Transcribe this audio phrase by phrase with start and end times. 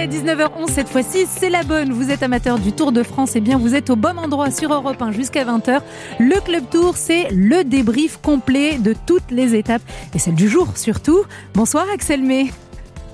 [0.00, 1.92] est 19h11 cette fois-ci, c'est la bonne.
[1.92, 4.50] Vous êtes amateur du Tour de France, et eh bien vous êtes au bon endroit
[4.50, 5.82] sur Europe 1 jusqu'à 20h.
[6.18, 9.82] Le Club Tour, c'est le débrief complet de toutes les étapes
[10.14, 11.24] et celle du jour surtout.
[11.54, 12.50] Bonsoir Axel May.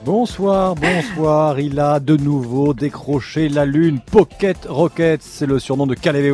[0.06, 1.58] Bonsoir, bonsoir.
[1.58, 3.98] Il a de nouveau décroché la Lune.
[3.98, 6.32] Pocket Rocket, c'est le surnom de Caleb.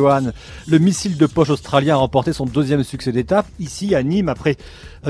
[0.67, 4.57] Le missile de poche australien a remporté son deuxième succès d'étape ici à Nîmes après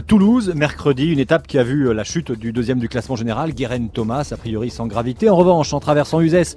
[0.01, 3.53] Toulouse, mercredi, une étape qui a vu euh, la chute du deuxième du classement général,
[3.53, 5.29] Guérin Thomas, a priori sans gravité.
[5.29, 6.55] En revanche, en traversant Uzès,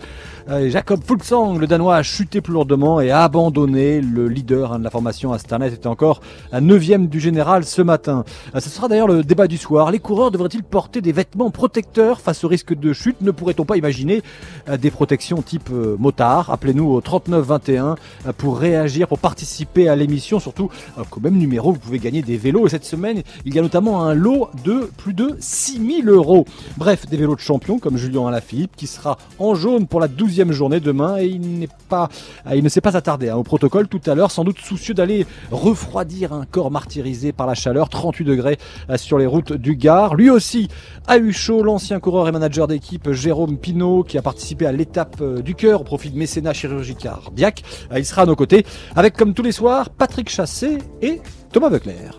[0.48, 4.00] euh, Jacob Fulksang, le Danois, a chuté plus lourdement et a abandonné.
[4.00, 8.24] Le leader hein, de la formation Asternet était encore à neuvième du général ce matin.
[8.54, 9.90] Ce sera d'ailleurs le débat du soir.
[9.90, 13.20] Les coureurs devraient-ils porter des vêtements protecteurs face au risque de chute?
[13.20, 14.22] Ne pourrait-on pas imaginer
[14.70, 16.50] euh, des protections type euh, motard?
[16.50, 17.96] Appelez-nous au 3921
[18.26, 20.40] euh, pour réagir, pour participer à l'émission.
[20.40, 20.70] Surtout
[21.10, 22.66] qu'au même numéro, vous pouvez gagner des vélos.
[22.66, 26.44] Et cette semaine, il y a notamment un lot de plus de 6000 euros.
[26.76, 30.52] Bref, des vélos de champion comme Julien Alaphilippe qui sera en jaune pour la 12e
[30.52, 31.16] journée demain.
[31.18, 32.08] Et pas,
[32.52, 35.26] il ne s'est pas attardé hein, au protocole tout à l'heure, sans doute soucieux d'aller
[35.50, 37.88] refroidir un corps martyrisé par la chaleur.
[37.88, 38.58] 38 degrés
[38.96, 40.14] sur les routes du Gard.
[40.14, 40.68] Lui aussi
[41.06, 44.72] a eu chaud, l'ancien ancien coureur et manager d'équipe Jérôme Pinault qui a participé à
[44.72, 47.62] l'étape euh, du cœur au profit de mécénat chirurgical cardiaque.
[47.92, 51.20] Euh, il sera à nos côtés avec comme tous les soirs Patrick Chassé et
[51.52, 52.18] Thomas Veuclair.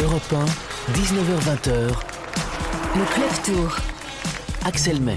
[0.00, 1.70] Europe 1, 19h20.
[2.94, 3.76] Le Club Tour.
[4.64, 5.16] Axel May.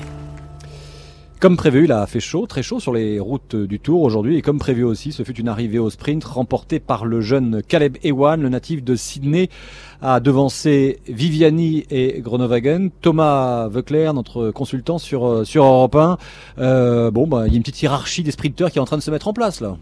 [1.39, 4.37] Comme prévu, il a fait chaud, très chaud sur les routes du Tour aujourd'hui.
[4.37, 7.97] Et comme prévu aussi, ce fut une arrivée au sprint remportée par le jeune Caleb
[8.03, 9.49] Ewan, le natif de Sydney,
[10.01, 12.89] a devancé Viviani et Groenewegen.
[13.01, 16.17] Thomas Veuclair, notre consultant sur, sur Europe 1.
[16.57, 18.97] Euh, bon, bah, il y a une petite hiérarchie des sprinteurs qui est en train
[18.97, 19.77] de se mettre en place là.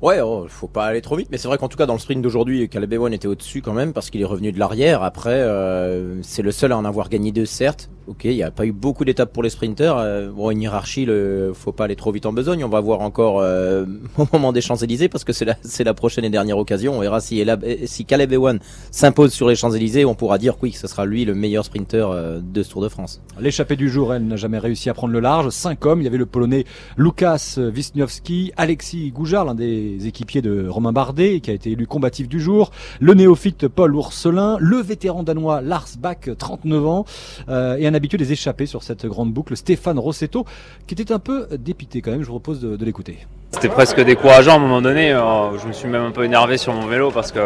[0.00, 1.98] Ouais, oh, faut pas aller trop vite, mais c'est vrai qu'en tout cas dans le
[1.98, 5.02] sprint d'aujourd'hui, Caleb Ewan était au-dessus quand même parce qu'il est revenu de l'arrière.
[5.02, 7.90] Après, euh, c'est le seul à en avoir gagné deux, certes.
[8.08, 9.98] Ok, il n'y a pas eu beaucoup d'étapes pour les sprinters.
[9.98, 12.64] Euh, bon, une hiérarchie, le, faut pas aller trop vite en besogne.
[12.64, 13.84] On va voir encore euh,
[14.16, 16.96] au moment des Champs-Élysées parce que c'est la, la prochaine et dernière occasion.
[16.96, 17.44] On verra si,
[17.84, 18.60] si Caleb Ewan
[18.90, 22.10] s'impose sur les Champs-Élysées, on pourra dire oui, que ce sera lui le meilleur sprinter
[22.10, 23.20] euh, de ce Tour de France.
[23.38, 25.50] L'échappée du jour, elle n'a jamais réussi à prendre le large.
[25.50, 26.64] Cinq hommes, il y avait le Polonais
[26.96, 32.26] Lukas Wisniewski, Alexis Goujard, l'un des équipiers de Romain Bardet, qui a été élu combatif
[32.26, 37.04] du jour, le néophyte Paul Ourselin, le vétéran danois Lars Bach, 39 ans,
[37.48, 40.44] et un habitué des échappées sur cette grande boucle, Stéphane Rossetto,
[40.86, 42.22] qui était un peu dépité quand même.
[42.22, 43.18] Je vous propose de, l'écouter.
[43.50, 45.12] C'était presque décourageant à un moment donné.
[45.12, 47.42] Euh, je me suis même un peu énervé sur mon vélo parce qu'il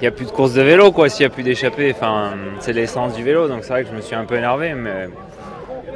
[0.00, 1.08] n'y a plus de course de vélo, quoi.
[1.08, 3.46] S'il n'y a plus d'échappée, enfin, c'est l'essence du vélo.
[3.46, 5.08] Donc c'est vrai que je me suis un peu énervé, mais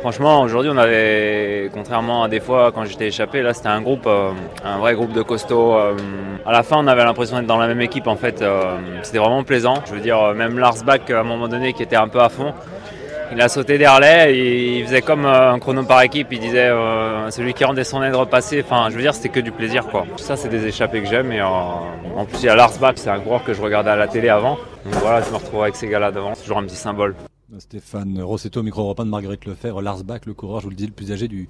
[0.00, 4.06] franchement, aujourd'hui, on avait, contrairement à des fois quand j'étais échappé, là, c'était un groupe,
[4.06, 4.30] euh,
[4.64, 5.74] un vrai groupe de costauds.
[5.76, 5.94] Euh,
[6.44, 8.06] à la fin, on avait l'impression d'être dans la même équipe.
[8.06, 8.44] En fait,
[9.02, 9.74] c'était vraiment plaisant.
[9.86, 12.28] Je veux dire, même Lars Bach, à un moment donné, qui était un peu à
[12.28, 12.52] fond
[13.32, 14.36] il a sauté d'Harley,
[14.78, 18.16] il faisait comme euh, un chrono par équipe, il disait euh, celui qui redescendait de
[18.16, 20.06] repasser, enfin je veux dire c'était que du plaisir quoi.
[20.16, 22.94] Ça c'est des échappées que j'aime et euh, en plus il y a Lars Bach,
[22.96, 24.58] c'est un coureur que je regardais à la télé avant.
[24.84, 27.14] Donc voilà, je me retrouve avec ces gars-là devant, c'est toujours un petit symbole.
[27.56, 30.84] Stéphane Rossetto, micro européen de Marguerite Lefebvre, Lars Bach, le coureur, je vous le dis,
[30.84, 31.48] le plus âgé du,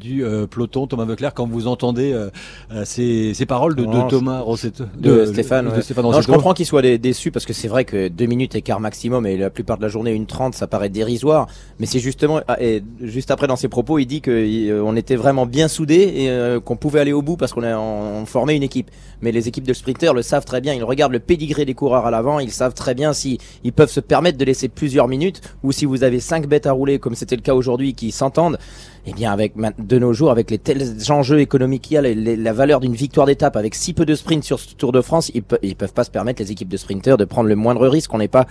[0.00, 0.86] du euh, peloton.
[0.86, 2.30] Thomas Veuclair, quand vous entendez euh,
[2.72, 6.16] euh, ces, ces, paroles de, de Thomas Rossetto, de, Stéphane, de Stéphane Rossetto.
[6.16, 9.26] Non, je comprends qu'il soit déçu parce que c'est vrai que deux minutes écart maximum
[9.26, 11.46] et la plupart de la journée une trente, ça paraît dérisoire.
[11.78, 15.44] Mais c'est justement, ah, et juste après dans ses propos, il dit qu'on était vraiment
[15.44, 15.94] bien soudés
[16.24, 18.90] et qu'on pouvait aller au bout parce qu'on on formait une équipe.
[19.20, 20.72] Mais les équipes de sprinters le savent très bien.
[20.72, 22.40] Ils regardent le pédigré des coureurs à l'avant.
[22.40, 25.84] Ils savent très bien si ils peuvent se permettre de laisser plusieurs minutes ou si
[25.84, 28.58] vous avez cinq bêtes à rouler comme c'était le cas aujourd'hui qui s'entendent
[29.06, 32.02] eh bien avec de nos jours, avec les tels enjeux économiques qu'il y a,
[32.36, 35.30] la valeur d'une victoire d'étape avec si peu de sprint sur ce Tour de France,
[35.34, 38.12] ils, ils peuvent pas se permettre les équipes de sprinteurs de prendre le moindre risque.
[38.14, 38.46] On n'est pas,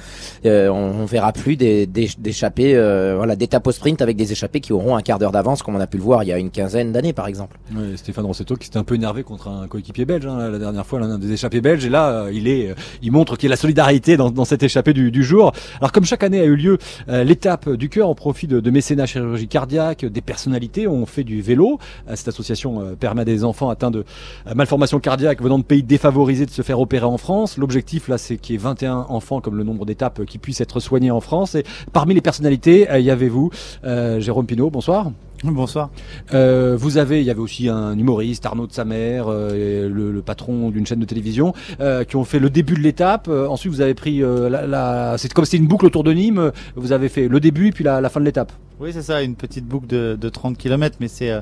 [0.46, 4.96] euh, on, verra plus d'échappées, euh, voilà, d'étapes au sprint avec des échappées qui auront
[4.96, 6.92] un quart d'heure d'avance, comme on a pu le voir il y a une quinzaine
[6.92, 7.58] d'années par exemple.
[7.75, 10.86] Oui, Stéphane Rossetto qui s'était un peu énervé contre un coéquipier belge hein, la dernière
[10.86, 13.53] fois, l'un des échappés belges, et là euh, il est, il montre qu'il y a
[13.53, 15.52] la solidarité dans, dans cette échappée du, du, jour.
[15.80, 16.78] Alors comme chaque année a eu lieu
[17.08, 21.42] l'étape du cœur au profit de, de mécénat chirurgie cardiaque, des personnalités ont fait du
[21.42, 21.80] vélo.
[22.10, 24.04] Euh, cette association euh, permet à des enfants atteints de
[24.48, 27.57] euh, malformations cardiaques venant de pays défavorisés de se faire opérer en France.
[27.57, 30.81] L'objectif là, c'est qu'il y ait 21 enfants comme le nombre d'étapes qui puissent être
[30.81, 31.56] soignés en France.
[31.56, 31.63] Et
[31.94, 33.51] parmi les personnalités, il y avait vous,
[33.84, 34.69] Jérôme Pinault.
[34.69, 35.12] Bonsoir.
[35.44, 35.90] Bonsoir.
[36.34, 40.22] Euh, vous avez, il y avait aussi un humoriste, Arnaud de sa mère, le, le,
[40.22, 43.28] patron d'une chaîne de télévision, euh, qui ont fait le début de l'étape.
[43.28, 46.51] ensuite, vous avez pris la, la c'est comme c'était une boucle autour de Nîmes.
[46.75, 48.54] Vous avez fait le début puis la, la fin de l'étape.
[48.80, 51.34] Oui, c'est ça, une petite boucle de, de 30 km, mais c'est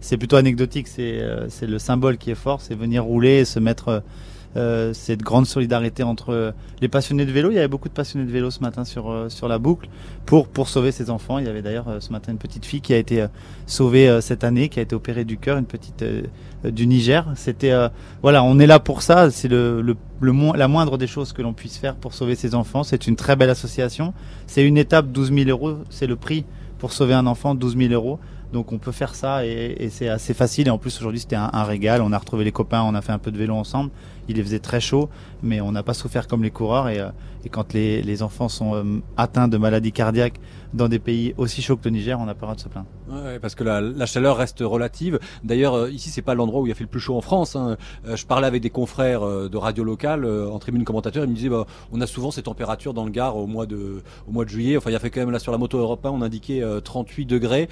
[0.00, 0.88] c'est plutôt anecdotique.
[0.88, 4.02] C'est c'est le symbole qui est fort, c'est venir rouler et se mettre
[4.56, 7.50] euh, cette grande solidarité entre les passionnés de vélo.
[7.50, 9.88] Il y avait beaucoup de passionnés de vélo ce matin sur sur la boucle
[10.26, 11.38] pour pour sauver ses enfants.
[11.38, 13.26] Il y avait d'ailleurs ce matin une petite fille qui a été
[13.66, 16.04] sauvée cette année, qui a été opérée du cœur, une petite
[16.64, 17.26] du Niger.
[17.36, 17.72] C'était
[18.22, 19.30] voilà, on est là pour ça.
[19.30, 22.54] C'est le, le, le la moindre des choses que l'on puisse faire pour sauver ses
[22.54, 22.82] enfants.
[22.82, 24.14] C'est une très belle association.
[24.46, 26.44] C'est une étape, 12 000 euros, c'est le prix
[26.78, 28.18] pour sauver un enfant, 12 000 euros.
[28.52, 30.66] Donc on peut faire ça et, et c'est assez facile.
[30.66, 32.02] Et en plus aujourd'hui c'était un, un, régal.
[32.02, 33.90] On a retrouvé les copains, on a fait un peu de vélo ensemble.
[34.30, 35.08] Il faisait très chaud,
[35.42, 36.86] mais on n'a pas souffert comme les coureurs.
[36.86, 37.10] Euh,
[37.44, 40.40] et quand les, les, enfants sont euh, atteints de maladies cardiaques
[40.74, 42.68] dans des pays aussi chauds que le Niger, on n'a pas le droit de se
[42.68, 42.86] plaindre.
[43.10, 45.18] Ouais, parce que la, la, chaleur reste relative.
[45.42, 47.56] D'ailleurs, euh, ici, c'est pas l'endroit où il a fait le plus chaud en France.
[47.56, 47.76] Hein.
[48.06, 51.24] Euh, je parlais avec des confrères de radio locale en tribune commentateur.
[51.24, 54.02] Ils me disaient, bah, on a souvent ces températures dans le Gard au mois de,
[54.28, 54.76] au mois de juillet.
[54.76, 57.68] Enfin, il a fait quand même là sur la moto européenne, on indiquait 38 degrés.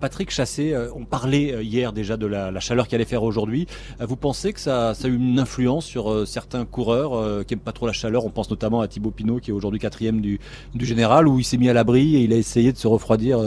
[0.00, 3.66] Patrick Chassé, on parlait hier déjà de la, la chaleur qu'il allait faire aujourd'hui.
[4.00, 7.72] vous pensez que ça, ça, a eu une influence sur certains coureurs qui aiment pas
[7.72, 8.24] trop la chaleur?
[8.24, 10.40] On pense notamment à Thibaut Pinot, qui est aujourd'hui quatrième du,
[10.74, 13.38] du général, où il s'est mis à l'abri et il a essayé de se refroidir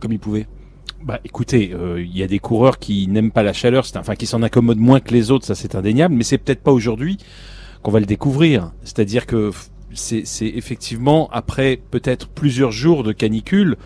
[0.00, 0.46] comme il pouvait.
[1.04, 4.26] Bah écoutez, euh, il y a des coureurs qui n'aiment pas la chaleur, enfin qui
[4.26, 7.18] s'en accommodent moins que les autres, ça c'est indéniable, mais c'est peut-être pas aujourd'hui
[7.82, 8.70] qu'on va le découvrir.
[8.84, 9.50] C'est-à-dire que
[9.94, 13.76] c'est effectivement après peut-être plusieurs jours de canicule,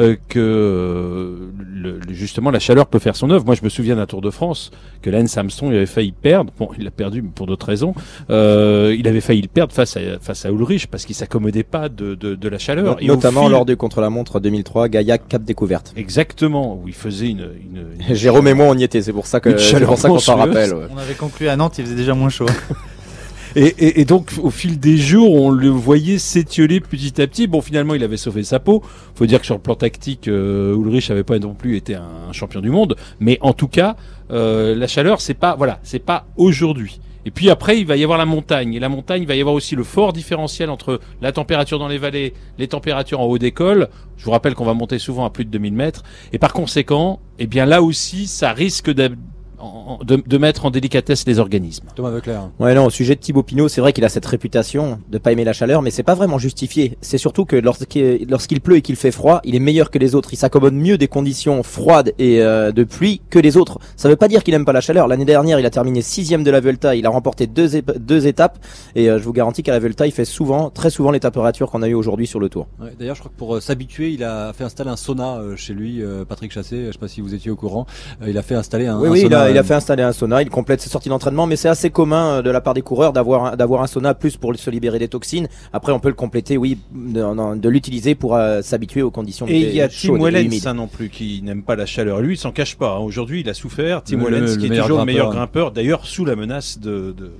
[0.00, 3.44] euh, que euh, le, justement la chaleur peut faire son œuvre.
[3.44, 4.70] Moi, je me souviens d'un Tour de France
[5.02, 6.52] que Lance Armstrong il avait failli perdre.
[6.58, 7.94] Bon, il l'a perdu pour d'autres raisons.
[8.30, 11.88] Euh, il avait failli le perdre face à face à Ulrich parce qu'il s'accommodait pas
[11.88, 12.96] de, de, de, la chaleur.
[13.00, 15.92] Et Notamment lors du contre-la-montre 2003, Gaillac Cap Découverte.
[15.96, 17.48] Exactement, où il faisait une.
[18.08, 19.02] une, Jérôme et moi on y était.
[19.02, 20.74] C'est pour ça que c'est pour ça qu'on s'en rappelle.
[20.92, 22.46] On avait conclu à Nantes, il faisait déjà moins chaud.
[23.56, 27.46] Et, et, et, donc, au fil des jours, on le voyait s'étioler petit à petit.
[27.46, 28.82] Bon, finalement, il avait sauvé sa peau.
[29.14, 32.32] Faut dire que sur le plan tactique, euh, Ulrich n'avait pas non plus été un,
[32.32, 32.96] champion du monde.
[33.20, 33.96] Mais en tout cas,
[34.32, 37.00] euh, la chaleur, c'est pas, voilà, c'est pas aujourd'hui.
[37.26, 38.74] Et puis après, il va y avoir la montagne.
[38.74, 41.88] Et la montagne, il va y avoir aussi le fort différentiel entre la température dans
[41.88, 43.88] les vallées, les températures en haut des cols.
[44.16, 46.02] Je vous rappelle qu'on va monter souvent à plus de 2000 mètres.
[46.32, 48.90] Et par conséquent, eh bien là aussi, ça risque
[50.04, 51.86] de, de, mettre en délicatesse les organismes.
[51.94, 52.50] Thomas Veuclair.
[52.58, 55.32] Ouais, non, au sujet de Thibaut Pinot, c'est vrai qu'il a cette réputation de pas
[55.32, 56.96] aimer la chaleur, mais c'est pas vraiment justifié.
[57.00, 60.14] C'est surtout que lorsqu'il lorsqu'il pleut et qu'il fait froid, il est meilleur que les
[60.14, 60.32] autres.
[60.32, 63.78] Il s'accommode mieux des conditions froides et euh, de pluie que les autres.
[63.96, 65.08] Ça veut pas dire qu'il aime pas la chaleur.
[65.08, 66.94] L'année dernière, il a terminé sixième de la Vuelta.
[66.94, 68.58] Il a remporté deux, deux étapes
[68.94, 71.70] et euh, je vous garantis qu'à la Vuelta, il fait souvent, très souvent les températures
[71.70, 72.66] qu'on a eu aujourd'hui sur le Tour.
[72.80, 75.74] Ouais, D'ailleurs, je crois que pour euh, s'habituer, il a fait installer un sauna chez
[75.74, 76.86] lui, Patrick Chassé.
[76.86, 77.86] Je sais pas si vous étiez au courant.
[78.26, 79.50] il a fait installer un, oui, un oui, sauna.
[79.50, 81.68] Il a, il a fait installer un sauna, il complète ses sorties d'entraînement, mais c'est
[81.68, 84.70] assez commun euh, de la part des coureurs d'avoir d'avoir un sauna plus pour se
[84.70, 85.48] libérer des toxines.
[85.72, 89.46] Après, on peut le compléter, oui, de, de l'utiliser pour euh, s'habituer aux conditions.
[89.48, 92.20] Et il y a Tim Wellens, ça non plus, qui n'aime pas la chaleur.
[92.20, 92.96] Lui, il s'en cache pas.
[92.96, 92.98] Hein.
[92.98, 94.02] Aujourd'hui, il a souffert.
[94.02, 97.32] Tim Wellens, qui est toujours le meilleur grimpeur, d'ailleurs sous la menace de, de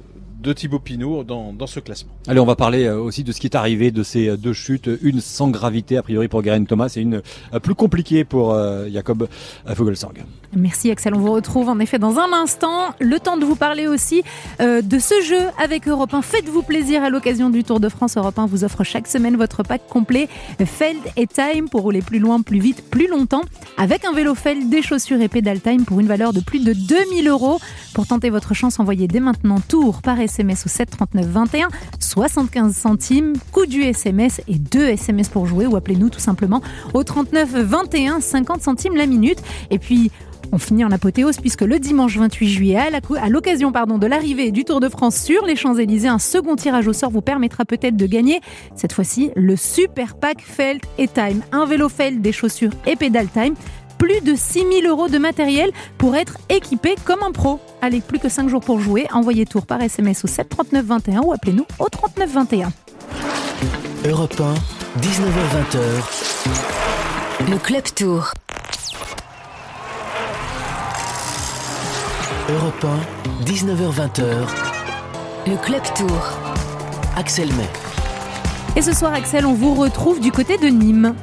[0.45, 2.13] de Thibaut Pinot dans, dans, ce classement.
[2.27, 4.91] Allez, on va parler euh, aussi de ce qui est arrivé de ces deux chutes,
[5.01, 7.23] une sans gravité a priori pour Garen Thomas et une
[7.63, 8.55] plus compliquée pour
[8.93, 9.27] Jacob
[9.75, 10.13] Fogelsang.
[10.57, 12.95] Merci Axel, on vous retrouve en effet dans un instant.
[13.01, 14.23] Le temps de vous parler aussi
[14.61, 16.23] de ce jeu avec Europe 1.
[16.23, 18.17] Faites-vous plaisir à l'occasion du Tour de France.
[18.17, 20.29] Europe 1 vous offre chaque semaine votre pack complet
[20.65, 23.43] Feld et Time pour rouler plus loin, plus vite, plus longtemps
[23.77, 26.73] avec un vélo Feld, des chaussures et pédale Time pour une valeur de plus de
[26.73, 27.59] 2000 euros.
[27.93, 31.69] Pour tenter votre chance, envoyez dès maintenant Tour par SMS au 739 21,
[31.99, 36.61] 75 centimes, coût du SMS et 2 SMS pour jouer ou appelez-nous tout simplement
[36.93, 39.39] au 39 21, 50 centimes la minute.
[39.71, 40.11] Et puis,
[40.55, 44.65] on finit en apothéose puisque le dimanche 28 juillet, à l'occasion pardon de l'arrivée du
[44.65, 48.07] Tour de France sur les Champs-Élysées, un second tirage au sort vous permettra peut-être de
[48.07, 48.41] gagner
[48.77, 53.27] cette fois-ci le Super Pack Felt et Time, un vélo Felt, des chaussures et pédale
[53.29, 53.55] Time
[53.99, 57.59] plus de 6000 euros de matériel pour être équipé comme un pro.
[57.81, 59.07] Allez, plus que 5 jours pour jouer.
[59.13, 62.73] Envoyez tour par SMS au 73921 ou appelez-nous au 3921.
[64.07, 64.55] Europe 1,
[65.01, 65.79] 19h20.
[67.51, 68.35] Le Club Tour.
[72.51, 72.85] Europe
[73.41, 74.21] 1, 19h20.
[75.47, 76.39] Le Club Tour.
[77.17, 77.65] Axel May.
[78.77, 81.15] Et ce soir, Axel, on vous retrouve du côté de Nîmes.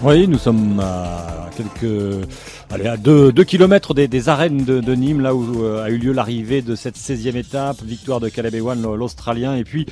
[0.00, 2.26] Oui, nous sommes à quelques,
[2.70, 5.98] allez, à 2 km des, des, arènes de, de, Nîmes, là où euh, a eu
[5.98, 9.84] lieu l'arrivée de cette 16e étape, victoire de Caleb Ewan, l'Australien, et puis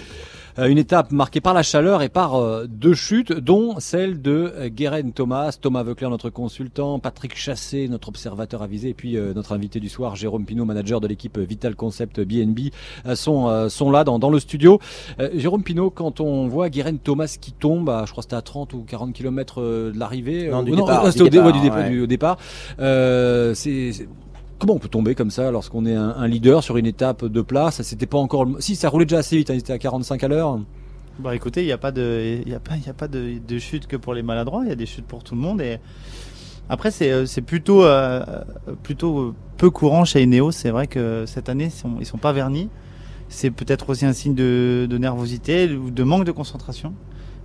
[0.58, 4.68] une étape marquée par la chaleur et par euh, deux chutes, dont celle de euh,
[4.68, 9.80] Guérin Thomas, Thomas Veuclair, notre consultant, Patrick Chassé, notre observateur avisé, et puis notre invité
[9.80, 12.70] du soir, Jérôme Pinot, manager de l'équipe Vital Concept BNB,
[13.14, 14.80] sont, sont là dans, dans le studio.
[15.34, 18.42] Jérôme Pinot, quand on voit Guérin Thomas qui tombe, à, je crois que c'était à
[18.42, 21.52] 30 ou 40 km de l'arrivée, non, du départ, c'était départ,
[22.02, 22.38] au départ,
[22.78, 24.08] c'est
[24.58, 27.82] Comment on peut tomber comme ça lorsqu'on est un, leader sur une étape de place
[27.82, 28.46] C'était pas encore.
[28.58, 30.58] Si ça roulait déjà assez vite, hein, il était à 45 à l'heure.
[31.18, 33.86] Bah écoutez, il n'y a pas de, y a pas, y a pas de, chute
[33.86, 34.62] que pour les maladroits.
[34.64, 35.60] Il y a des chutes pour tout le monde.
[35.60, 35.78] Et
[36.70, 38.24] après, c'est, euh, plutôt, euh,
[38.82, 40.52] plutôt euh, peu courant chez Ineos.
[40.52, 42.70] C'est vrai que cette année, ils ils sont pas vernis.
[43.28, 46.94] C'est peut-être aussi un signe de, nervosité ou de manque de concentration.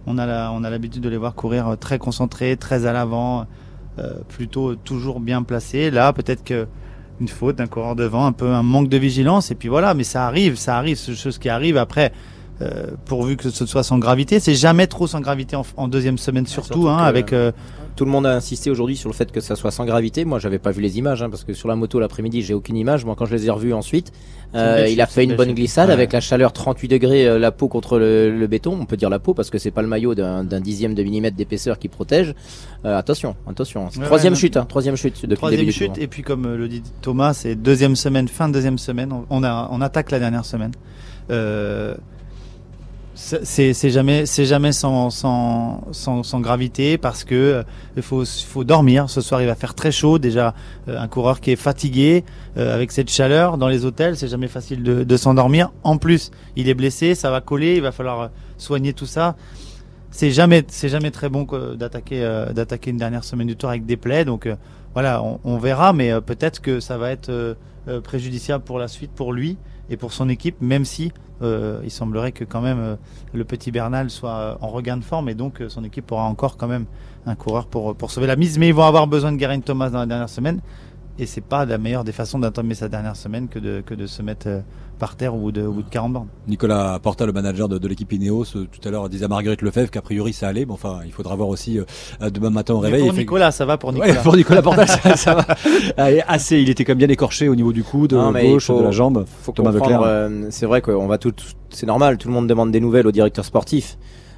[0.08, 3.46] On a l'habitude de les voir courir très concentrés, très à l'avant,
[4.28, 5.92] plutôt toujours bien placés.
[5.92, 6.68] Là, peut-être que
[7.22, 9.52] une faute d'un coureur devant, un peu un manque de vigilance.
[9.52, 12.12] Et puis voilà, mais ça arrive, ça arrive, c'est chose qui arrive après.
[12.62, 16.20] Euh, pourvu que ce soit sans gravité, c'est jamais trop sans gravité en, en deuxième
[16.20, 17.52] semaine surtout, surtout hein, avec euh,
[17.96, 20.26] Tout le monde a insisté aujourd'hui sur le fait que ça soit sans gravité.
[20.26, 22.78] Moi, j'avais pas vu les images, hein, parce que sur la moto l'après-midi, j'ai aucune
[22.78, 23.06] image.
[23.06, 24.12] Moi, quand je les ai revus ensuite,
[24.56, 25.94] euh, il a fait une bonne glissade Ouais.
[25.94, 28.78] avec la chaleur 38 degrés, euh, la peau contre le, le béton.
[28.80, 31.36] On peut dire la peau parce que c'est pas le maillot d'un dixième de millimètre
[31.38, 32.34] d'épaisseur qui protège.
[32.86, 33.86] Euh, attention, attention.
[33.98, 35.98] Ouais, troisième ouais, chute, hein, troisième chute depuis le troisième début chute.
[35.98, 39.14] Et puis comme le dit Thomas, c'est deuxième semaine, fin de deuxième semaine.
[39.30, 40.72] On a, on attaque la dernière semaine.
[43.34, 47.64] Euh, c'est jamais, c'est jamais sans, sans, sans, gravité parce que euh,
[47.96, 49.10] il faut, faut dormir.
[49.10, 50.20] Ce soir, il va faire très chaud.
[50.20, 50.54] Déjà,
[50.88, 52.24] euh, un coureur qui est fatigué
[52.58, 55.72] euh, avec cette chaleur dans les hôtels, c'est jamais facile de, s'endormir.
[55.84, 57.76] En plus, il est blessé, ça va coller.
[57.76, 59.36] Il va falloir euh, soigner tout ça.
[60.12, 63.70] C'est jamais, c'est jamais très bon que d'attaquer, euh, d'attaquer une dernière semaine du tour
[63.70, 64.26] avec des plaies.
[64.26, 64.56] Donc euh,
[64.94, 67.54] voilà, on, verra, mais euh, peut-être que ça va être euh,
[67.88, 69.58] euh, préjudiciable pour la suite, pour lui
[69.92, 72.96] et pour son équipe, même si euh, il semblerait que quand même euh,
[73.34, 76.56] le petit Bernal soit euh, en regain de forme et donc son équipe aura encore
[76.56, 76.86] quand même
[77.26, 78.58] un coureur pour, pour sauver la mise.
[78.58, 80.62] Mais ils vont avoir besoin de Geraint Thomas dans la dernière semaine.
[81.20, 84.08] Et c'est pas la meilleure des façons d'entamer sa dernière semaine que de, que de
[84.08, 84.62] se mettre euh,
[84.98, 86.28] par terre au bout de, au bout de 40 bornes.
[86.48, 89.62] Nicolas Porta, le manager de, de l'équipe Ineos, euh, tout à l'heure disait à Marguerite
[89.62, 90.66] Lefebvre qu'a priori ça allait.
[90.66, 93.08] Mais enfin, il faudra voir aussi euh, demain matin au Mais réveil.
[93.08, 94.22] pour Nicolas, ça va pour Ouais, Nicolas.
[94.22, 95.46] pour Nicolas Porta, ça, ça va.
[95.98, 96.60] Allez, assez.
[96.60, 98.92] Il était quand même bien écorché au niveau du coude Non, gauche, faut- de la
[98.92, 99.26] jambe.
[99.44, 101.34] faut Thomas euh, c'est vrai qu'on va tout,
[101.70, 103.98] c'est normal, tout le monde demande des nouvelles au directeur sportif,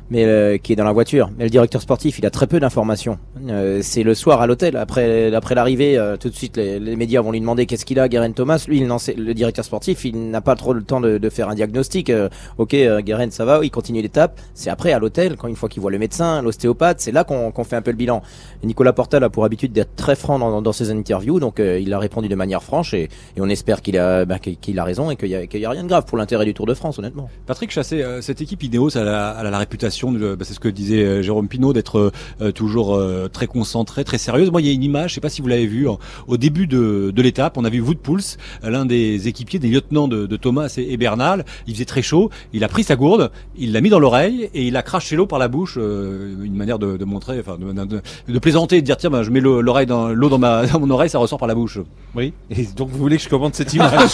[0.10, 1.30] mais euh, qui est dans la voiture.
[1.38, 3.18] Mais le directeur sportif, il a très peu d'informations.
[3.50, 6.96] Euh, c'est le soir à l'hôtel, après, après l'arrivée, euh, tout de suite les, les
[6.96, 8.64] médias vont lui demander qu'est-ce qu'il a, Guerin Thomas.
[8.68, 11.30] Lui, il n'en sait- le directeur sportif, il n'a pas trop le temps de, de
[11.30, 12.10] faire un diagnostic.
[12.10, 14.40] Euh, ok, euh, Guerin, ça va, il continue l'étape.
[14.54, 17.52] C'est après à l'hôtel, quand une fois qu'il voit le médecin, l'ostéopathe, c'est là qu'on
[17.52, 18.22] qu'on fait un peu le bilan.
[18.64, 21.94] Nicolas Portal a pour habitude d'être très franc dans, dans ses interviews, donc euh, il
[21.94, 25.12] a répondu de manière franche et, et on espère qu'il a, bah, qu'il a raison
[25.12, 27.30] et qu'il y, a- a rien de grave pour l'intérêt du Tour de France, honnêtement.
[27.46, 29.08] Patrick Chassé, cette équipe Ineos, elle elle
[29.48, 33.28] a la réputation, bah, c'est ce que disait euh, Jérôme Pinault, d'être euh, toujours euh,
[33.32, 34.52] très concentrée, très sérieuse.
[34.52, 36.38] Moi, il y a une image, je sais pas si vous l'avez vu, en- au
[36.38, 40.38] début de, de l'étape, on a vu Woodpulse, l'un des équipiers, des lieutenants de, de
[40.38, 41.46] Thomas et, et Bernal.
[41.68, 44.68] Il faisait très chaud, il a pris sa gourde, il l'a mis dans l'oreille et
[44.68, 48.40] il a craché l'eau par la bouche, euh, une manière de, de montrer, enfin, de,
[48.40, 50.80] plaisanter, et de dire tiens, bah, je mets le- l'oreille dans l'eau dans, ma, dans
[50.80, 51.80] mon oreille, ça ressort par la bouche.
[52.16, 52.34] Oui.
[52.50, 54.12] Et donc vous voulez que je commande cette image?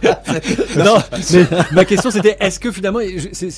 [0.76, 0.96] Non,
[1.32, 3.00] mais ma question c'était est-ce que finalement,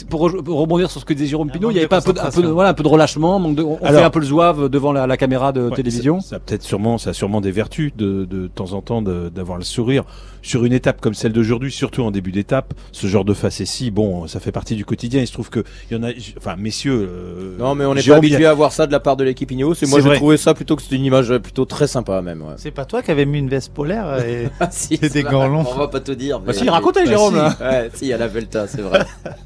[0.08, 2.20] pour, pour rebondir sur ce que disait Jérôme Il n'y avait pas un peu, de-
[2.20, 4.20] un peu de, voilà, un peu de relâchement, manque de, on Alors- fait un peu
[4.20, 6.20] le zouave devant la, la caméra de Ouais, télévision.
[6.20, 9.02] Ça, ça a peut-être sûrement, ça a sûrement des vertus de, de temps en temps
[9.02, 10.04] de- d'avoir le sourire
[10.42, 12.74] sur une étape comme celle d'aujourd'hui, surtout en début d'étape.
[12.92, 15.20] Ce genre de facétie, bon, ça fait partie du quotidien.
[15.20, 17.08] Il se trouve que il y en a, enfin, messieurs.
[17.10, 19.24] euh, Non, mais on n'est pas a- habitué à voir ça de la part de
[19.24, 19.74] l'équipe Ineos.
[19.82, 22.42] Et moi, j'ai trouvé ça plutôt que c'était une image plutôt très sympa, même.
[22.42, 22.54] Ouais.
[22.56, 25.46] C'est pas toi qui avais mis une veste polaire et Ah, si, Et des gants
[25.48, 25.64] longs.
[25.68, 26.38] On va pas te dire.
[26.40, 27.38] Bah mais- si, racontez Bah, Jérôme si.
[27.40, 27.56] là.
[27.72, 29.00] Ouais, si, à la Velta, c'est vrai.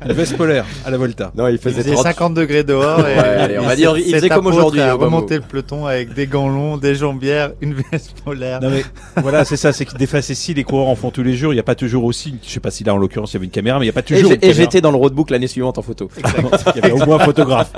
[0.04, 1.32] Une veste polaire à la Volta.
[1.36, 3.96] Non, il il faisait faisait 30 50 degrés dehors et Ouais, allez, on va dire,
[3.98, 5.26] il faisait comme aujourd'hui, mot.
[5.28, 8.60] le peloton avec des gants longs, des jambières, une veste polaire.
[8.60, 8.84] Non mais
[9.22, 11.52] voilà, c'est ça, c'est que des facéties, les coureurs en font tous les jours.
[11.52, 13.38] Il n'y a pas toujours aussi, je sais pas si là en l'occurrence il y
[13.38, 14.32] avait une caméra, mais il n'y a pas toujours.
[14.40, 16.08] Et j'étais dans le roadbook l'année suivante en photo.
[16.76, 17.72] Il y avait au moins un photographe.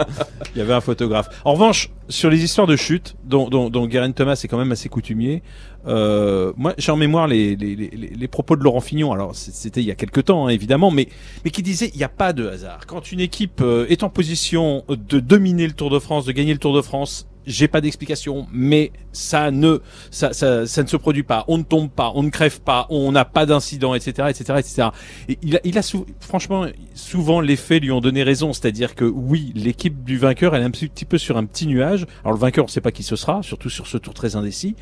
[0.55, 1.29] Il y avait un photographe.
[1.45, 4.73] En revanche, sur les histoires de chute, dont, dont, dont Guerin Thomas est quand même
[4.73, 5.43] assez coutumier,
[5.87, 9.13] euh, moi j'ai en mémoire les, les, les, les propos de Laurent Fignon.
[9.13, 11.09] Alors c'était il y a quelques temps, hein, évidemment, mais,
[11.45, 12.81] mais qui disait il n'y a pas de hasard.
[12.87, 16.53] Quand une équipe euh, est en position de dominer le Tour de France, de gagner
[16.53, 19.79] le Tour de France, j'ai pas d'explication, mais ça ne,
[20.11, 21.45] ça, ça, ça ne se produit pas.
[21.49, 24.89] On ne tombe pas, on ne crève pas, on n'a pas d'incident, etc., etc., etc.
[25.29, 28.53] Et il a, il a sou- franchement, souvent les faits lui ont donné raison.
[28.53, 32.07] C'est-à-dire que oui, l'équipe du vainqueur, elle est un petit peu sur un petit nuage.
[32.23, 34.37] Alors le vainqueur, on ne sait pas qui ce sera, surtout sur ce tour très
[34.37, 34.77] indécis.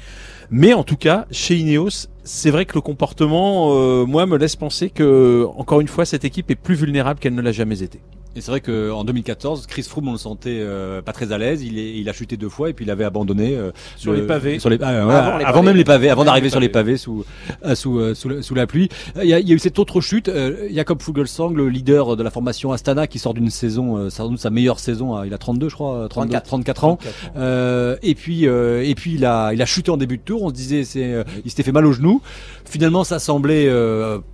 [0.51, 4.57] Mais en tout cas, chez Ineos, c'est vrai que le comportement, euh, moi, me laisse
[4.57, 8.01] penser que, encore une fois, cette équipe est plus vulnérable qu'elle ne l'a jamais été.
[8.37, 11.63] Et c'est vrai qu'en 2014, Chris Froome, on le sentait euh, pas très à l'aise.
[11.63, 14.23] Il, est, il a chuté deux fois et puis il avait abandonné euh, sur les
[14.23, 14.59] pavés.
[14.59, 17.25] Sur les, ah, avant, avant même les pavés, avant d'arriver sur les pavés sous
[17.65, 18.91] euh, sous, sous, la, sous, la, pluie.
[19.23, 20.31] Il y, a, il y, a, eu cette autre chute.
[20.71, 24.51] Jacob Fuglsang, le leader de la formation Astana, qui sort d'une saison, sans doute sa
[24.51, 25.23] meilleure saison.
[25.25, 26.99] il a 32, je crois, 32, 34, ans.
[26.99, 30.43] 34 et puis et puis il a il a chuté en début de tour.
[30.43, 32.21] On se disait c'est il s'était fait mal au genou.
[32.67, 33.71] Finalement, ça semblait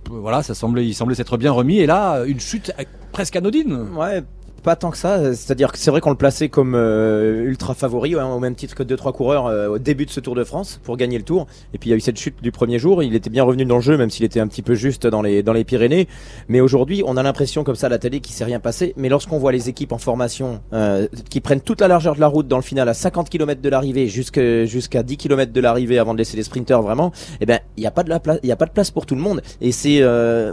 [0.09, 1.79] voilà, ça semblait il semblait s'être bien remis.
[1.79, 2.73] Et là, une chute
[3.13, 3.73] presque anodine.
[3.95, 4.23] Ouais,
[4.63, 5.35] pas tant que ça.
[5.35, 8.81] C'est-à-dire que c'est vrai qu'on le plaçait comme euh, ultra favori, au même titre que
[8.81, 11.45] deux trois coureurs euh, au début de ce Tour de France pour gagner le Tour.
[11.73, 13.03] Et puis il y a eu cette chute du premier jour.
[13.03, 15.21] Il était bien revenu dans le jeu, même s'il était un petit peu juste dans
[15.21, 16.07] les dans les Pyrénées.
[16.47, 18.93] Mais aujourd'hui, on a l'impression comme ça à la télé qu'il s'est rien passé.
[18.97, 22.27] Mais lorsqu'on voit les équipes en formation euh, qui prennent toute la largeur de la
[22.27, 25.99] route dans le final à 50 km de l'arrivée jusqu'à jusqu'à 10 km de l'arrivée
[25.99, 28.39] avant de laisser les sprinters vraiment, eh ben il y a pas de la place,
[28.43, 29.41] il y a pas de place pour tout le monde.
[29.61, 30.01] Et c'est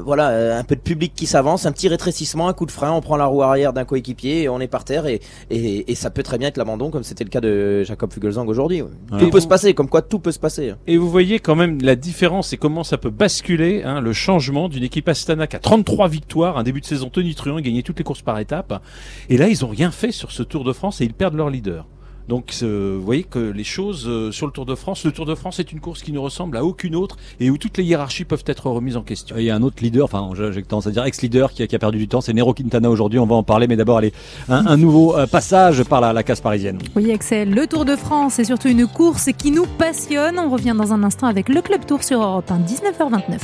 [0.01, 3.01] voilà un peu de public qui s'avance, un petit rétrécissement, un coup de frein, on
[3.01, 6.39] prend la roue arrière d'un coéquipier on est par terre et, et, ça peut très
[6.39, 8.83] bien être l'abandon comme c'était le cas de Jacob Fugelsang aujourd'hui.
[9.19, 10.75] Tout peut se passer, comme quoi tout peut se passer.
[10.87, 14.69] Et vous voyez quand même la différence et comment ça peut basculer hein, le changement
[14.69, 18.05] d'une équipe Astana qui a 33 victoires, un début de saison tonitruant, gagné toutes les
[18.05, 18.83] courses par étapes.
[19.29, 21.51] Et là, ils ont rien fait sur ce Tour de France et ils perdent leur
[21.51, 21.87] leader.
[22.31, 25.27] Donc euh, vous voyez que les choses euh, sur le Tour de France, le Tour
[25.27, 27.83] de France est une course qui ne ressemble à aucune autre et où toutes les
[27.83, 29.35] hiérarchies peuvent être remises en question.
[29.37, 31.99] Il y a un autre leader, enfin j'ai tendance à dire ex-leader qui, a perdu
[31.99, 34.13] du temps, c'est Nero Quintana aujourd'hui, on va en parler, mais d'abord allez,
[34.49, 36.79] un, nouveau euh, passage par la, la case parisienne.
[36.95, 40.39] Oui Axel, le Tour de France est surtout une course qui nous passionne.
[40.39, 43.41] On revient dans un instant avec le Club Tour sur Europe 1, 19h29.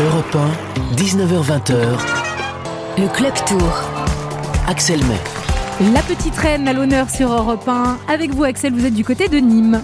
[0.00, 0.36] Europe
[0.90, 2.32] 1, 19h20.
[2.98, 3.91] Le Club Tour.
[4.68, 5.90] Axel May.
[5.92, 7.98] La petite reine à l'honneur sur Europe 1.
[8.08, 9.82] Avec vous, Axel, vous êtes du côté de Nîmes.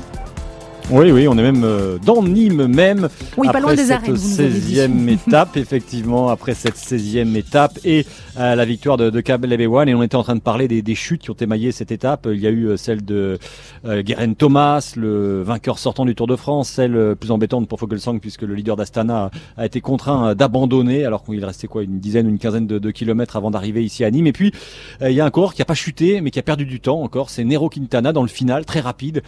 [0.90, 3.10] Oui, oui, on est même euh, dans Nîmes même.
[3.36, 4.14] Oui, après pas loin des cette arènes.
[4.14, 8.06] 16e étape, effectivement, après cette 16e étape et
[8.38, 10.94] euh, la victoire de, de Cab Et on était en train de parler des, des,
[10.94, 12.28] chutes qui ont émaillé cette étape.
[12.30, 13.38] Il y a eu euh, celle de
[13.84, 18.20] euh, Guerin Thomas, le vainqueur sortant du Tour de France, celle plus embêtante pour Fogelsang
[18.20, 22.30] puisque le leader d'Astana a été contraint d'abandonner alors qu'il restait quoi une dizaine ou
[22.30, 24.26] une quinzaine de, de kilomètres avant d'arriver ici à Nîmes.
[24.28, 24.52] Et puis
[25.02, 27.02] il y a un coureur qui a pas chuté mais qui a perdu du temps
[27.02, 27.30] encore.
[27.30, 29.22] C'est Nero Quintana dans le final, très rapide.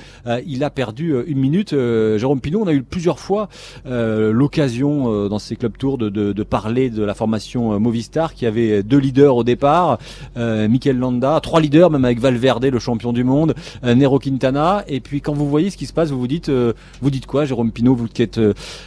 [0.47, 3.49] il a perdu une minute euh, Jérôme Pinot, on a eu plusieurs fois
[3.87, 8.83] euh, l'occasion euh, dans ces clubs tours de, parler de la formation Movistar qui avait
[8.83, 9.99] deux leaders au départ,
[10.37, 14.85] Mikel Landa, trois leaders même avec Valverde, le champion du monde, Nero Quintana.
[14.89, 17.45] Et puis quand vous voyez ce qui se passe, vous vous dites, vous dites quoi,
[17.45, 18.41] Jérôme Pinot, vous qui êtes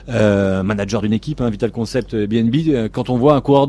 [0.08, 3.68] manager d'une équipe, hein, Vital Concept BNB, quand on voit un coureur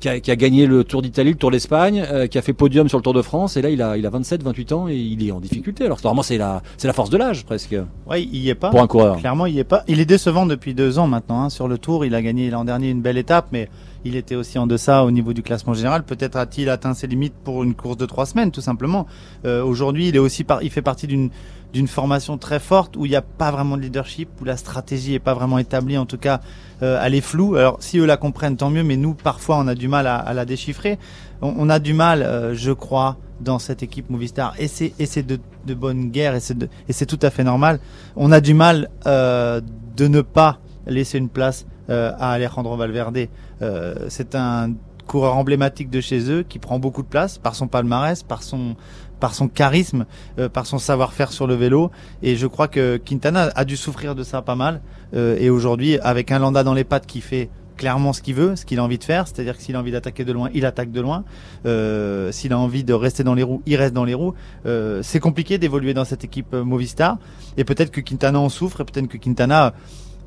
[0.00, 3.02] qui a, gagné le Tour d'Italie, le Tour d'Espagne, qui a fait podium sur le
[3.02, 5.32] Tour de France, et là il a il a 27, 28 ans et il est
[5.32, 5.84] en difficulté.
[5.84, 7.76] Alors vraiment c'est la c'est la force de l'âge presque
[8.22, 8.70] il y est pas.
[8.70, 9.16] Pour un coureur.
[9.16, 9.84] Clairement, il y est pas.
[9.88, 12.04] Il est décevant depuis deux ans maintenant hein, sur le Tour.
[12.04, 13.68] Il a gagné l'an dernier une belle étape, mais
[14.04, 16.04] il était aussi en deçà au niveau du classement général.
[16.04, 19.06] Peut-être a-t-il atteint ses limites pour une course de trois semaines, tout simplement.
[19.44, 20.62] Euh, Aujourd'hui, il est aussi par...
[20.62, 21.30] il fait partie d'une
[21.70, 25.12] d'une formation très forte où il n'y a pas vraiment de leadership, où la stratégie
[25.12, 26.40] est pas vraiment établie, en tout cas,
[26.82, 27.56] euh, elle est floue.
[27.56, 30.16] Alors, si eux la comprennent, tant mieux, mais nous, parfois, on a du mal à,
[30.16, 30.98] à la déchiffrer.
[31.42, 35.06] On, on, a du mal, euh, je crois, dans cette équipe Movistar, et c'est, et
[35.06, 36.56] c'est de, de bonne guerre, et c'est,
[36.88, 37.78] et c'est tout à fait normal.
[38.16, 39.60] On a du mal euh,
[39.96, 43.28] de ne pas laisser une place euh, à Alejandro Valverde.
[43.62, 44.72] Euh, c'est un
[45.06, 48.76] coureur emblématique de chez eux qui prend beaucoup de place par son palmarès, par son
[49.18, 50.06] par son charisme,
[50.38, 51.90] euh, par son savoir-faire sur le vélo.
[52.22, 54.80] Et je crois que Quintana a dû souffrir de ça pas mal.
[55.14, 58.56] Euh, et aujourd'hui, avec un Landa dans les pattes qui fait clairement ce qu'il veut,
[58.56, 60.66] ce qu'il a envie de faire, c'est-à-dire que s'il a envie d'attaquer de loin, il
[60.66, 61.24] attaque de loin.
[61.64, 64.34] Euh, s'il a envie de rester dans les roues, il reste dans les roues.
[64.66, 67.16] Euh, c'est compliqué d'évoluer dans cette équipe euh, Movistar,
[67.56, 69.72] et peut-être que Quintana en souffre, et peut-être que Quintana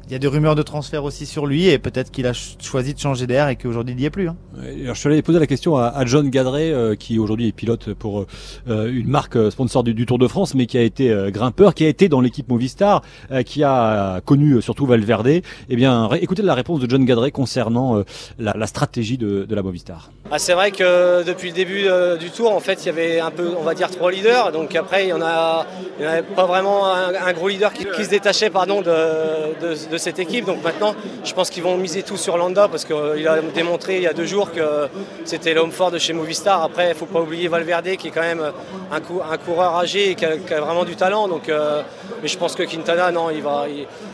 [0.07, 2.93] il y a des rumeurs de transfert aussi sur lui et peut-être qu'il a choisi
[2.93, 4.27] de changer d'air et qu'aujourd'hui il n'y est plus.
[4.27, 4.35] Hein.
[4.57, 7.51] Alors, je suis allé poser la question à, à John Gadret euh, qui aujourd'hui est
[7.51, 8.25] pilote pour
[8.67, 11.31] euh, une marque euh, sponsor du, du, Tour de France mais qui a été euh,
[11.31, 15.41] grimpeur, qui a été dans l'équipe Movistar, euh, qui a connu surtout Valverde.
[15.69, 18.03] Eh bien, écoutez la réponse de John Gadret concernant
[18.39, 20.11] la, la, stratégie de, de la Movistar.
[20.31, 21.87] Ah, C'est vrai que depuis le début
[22.19, 24.51] du Tour, en fait, il y avait un peu, on va dire, trois leaders.
[24.51, 25.65] Donc après, il y en a,
[25.99, 28.81] il y en avait pas vraiment un, un gros leader qui, qui, se détachait, pardon,
[28.81, 30.45] de, de, de cette équipe.
[30.45, 34.03] Donc maintenant, je pense qu'ils vont miser tout sur Landa parce qu'il a démontré il
[34.03, 34.87] y a deux jours que
[35.25, 36.63] c'était l'homme fort de chez Movistar.
[36.63, 38.51] Après, il ne faut pas oublier Valverde qui est quand même
[38.91, 41.27] un, cou un coureur âgé et qui a, vraiment du talent.
[41.27, 41.81] Donc, euh,
[42.21, 43.65] mais je pense que Quintana, non, il va,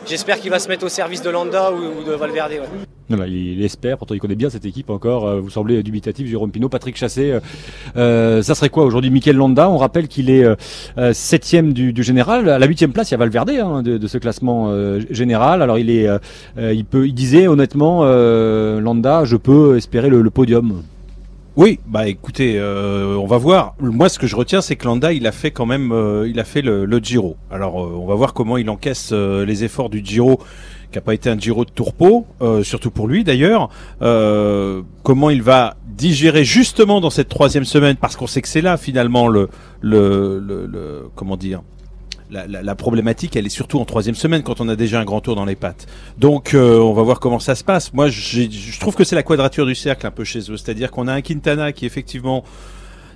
[0.06, 2.52] j'espère qu'il va se mettre au service de Landa ou, de Valverde.
[3.10, 5.26] Il espère, pourtant il connaît bien cette équipe encore.
[5.26, 7.30] Euh, vous semblez dubitatif, Jérôme Pinot, Patrick Chassé.
[7.30, 7.40] Euh,
[7.96, 10.44] euh, ça serait quoi aujourd'hui Mikel Landa, on rappelle qu'il est
[11.12, 12.48] septième du, général.
[12.48, 14.72] À la huitième place, il y a Valverde hein, de, ce classement
[15.10, 15.62] général.
[15.62, 16.06] Alors il est,
[16.58, 20.82] il peut, il disait honnêtement, Landa, je peux espérer le, le podium.
[21.56, 23.74] Oui, bah écoutez, on va voir.
[23.80, 25.92] Moi, ce que je retiens, c'est que Landa, il a fait quand même,
[26.26, 27.36] il a fait le, le Giro.
[27.50, 30.40] Alors, on va voir comment il encaisse les efforts du Giro
[30.90, 32.26] qui n'a pas été un Giro de tourpeau,
[32.62, 33.68] surtout pour lui d'ailleurs.
[34.02, 38.60] Euh, comment il va digérer justement dans cette troisième semaine, parce qu'on sait que c'est
[38.60, 39.48] là finalement le,
[39.80, 41.62] le, le, comment dire.
[42.30, 45.22] La, la, problématique, elle est surtout en troisième semaine quand on a déjà un grand
[45.22, 45.86] tour dans les pattes.
[46.18, 47.94] Donc, euh, on va voir comment ça se passe.
[47.94, 51.08] Moi, je trouve que c'est la quadrature du cercle un peu chez eux, c'est-à-dire qu'on
[51.08, 52.44] a un Quintana qui effectivement,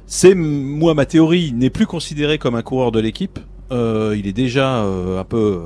[0.06, 3.38] c'est moi ma théorie, n'est plus considéré comme un coureur de l'équipe.
[3.70, 5.60] Euh, il est déjà un peu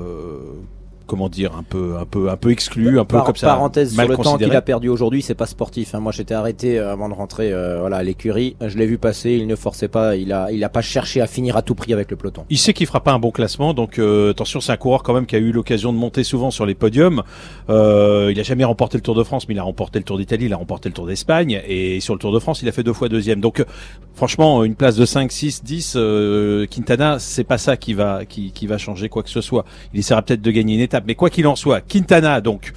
[1.07, 3.47] comment dire, un peu, un peu, un peu exclu, un peu comme ça.
[3.47, 5.95] Parenthèse sur le temps qu'il a perdu aujourd'hui, c'est pas sportif.
[5.95, 5.99] Hein.
[5.99, 8.55] Moi, j'étais arrêté euh, avant de rentrer, euh, voilà, à l'écurie.
[8.61, 9.31] Je l'ai vu passer.
[9.31, 10.15] Il ne forçait pas.
[10.15, 12.45] Il a, il a pas cherché à finir à tout prix avec le peloton.
[12.49, 15.13] Il sait qu'il fera pas un bon classement, donc euh, attention, c'est un coureur quand
[15.13, 17.23] même qui a eu l'occasion de monter souvent sur les podiums.
[17.69, 20.45] il a jamais remporté le Tour de France, mais il a remporté le Tour d'Italie,
[20.45, 22.83] il a remporté le Tour d'Espagne, et sur le Tour de France, il a fait
[22.83, 23.39] deux fois deuxième.
[23.39, 23.63] Donc,
[24.17, 25.97] franchement, une place de 5, 6, 10,
[26.69, 29.63] Quintana, c'est pas ça qui va, qui, qui va changer quoi que ce soit.
[29.93, 32.73] Il essaiera peut-être de gagner une étape, mais quoi qu'il en soit, Quintana, donc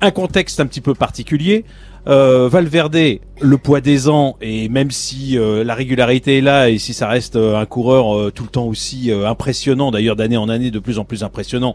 [0.00, 1.64] un contexte un petit peu particulier.
[2.06, 2.98] Euh, Valverde,
[3.40, 7.08] le poids des ans, et même si euh, la régularité est là, et si ça
[7.08, 10.98] reste euh, un coureur tout le temps aussi impressionnant, d'ailleurs d'année en année de plus
[10.98, 11.74] en plus impressionnant,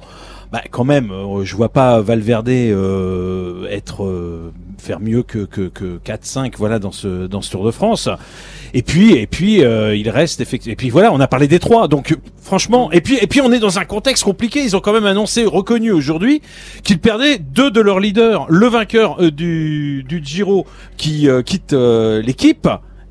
[0.51, 1.11] bah quand même,
[1.43, 7.41] je vois pas Valverde être faire mieux que que, que 4-5 voilà dans ce dans
[7.41, 8.09] ce Tour de France.
[8.73, 10.73] Et puis et puis il reste effectivement.
[10.73, 11.87] Et puis voilà, on a parlé des trois.
[11.87, 14.61] Donc franchement, et puis et puis on est dans un contexte compliqué.
[14.63, 16.41] Ils ont quand même annoncé, reconnu aujourd'hui,
[16.83, 20.65] qu'ils perdaient deux de leurs leaders, le vainqueur du du Giro
[20.97, 22.67] qui quitte euh, l'équipe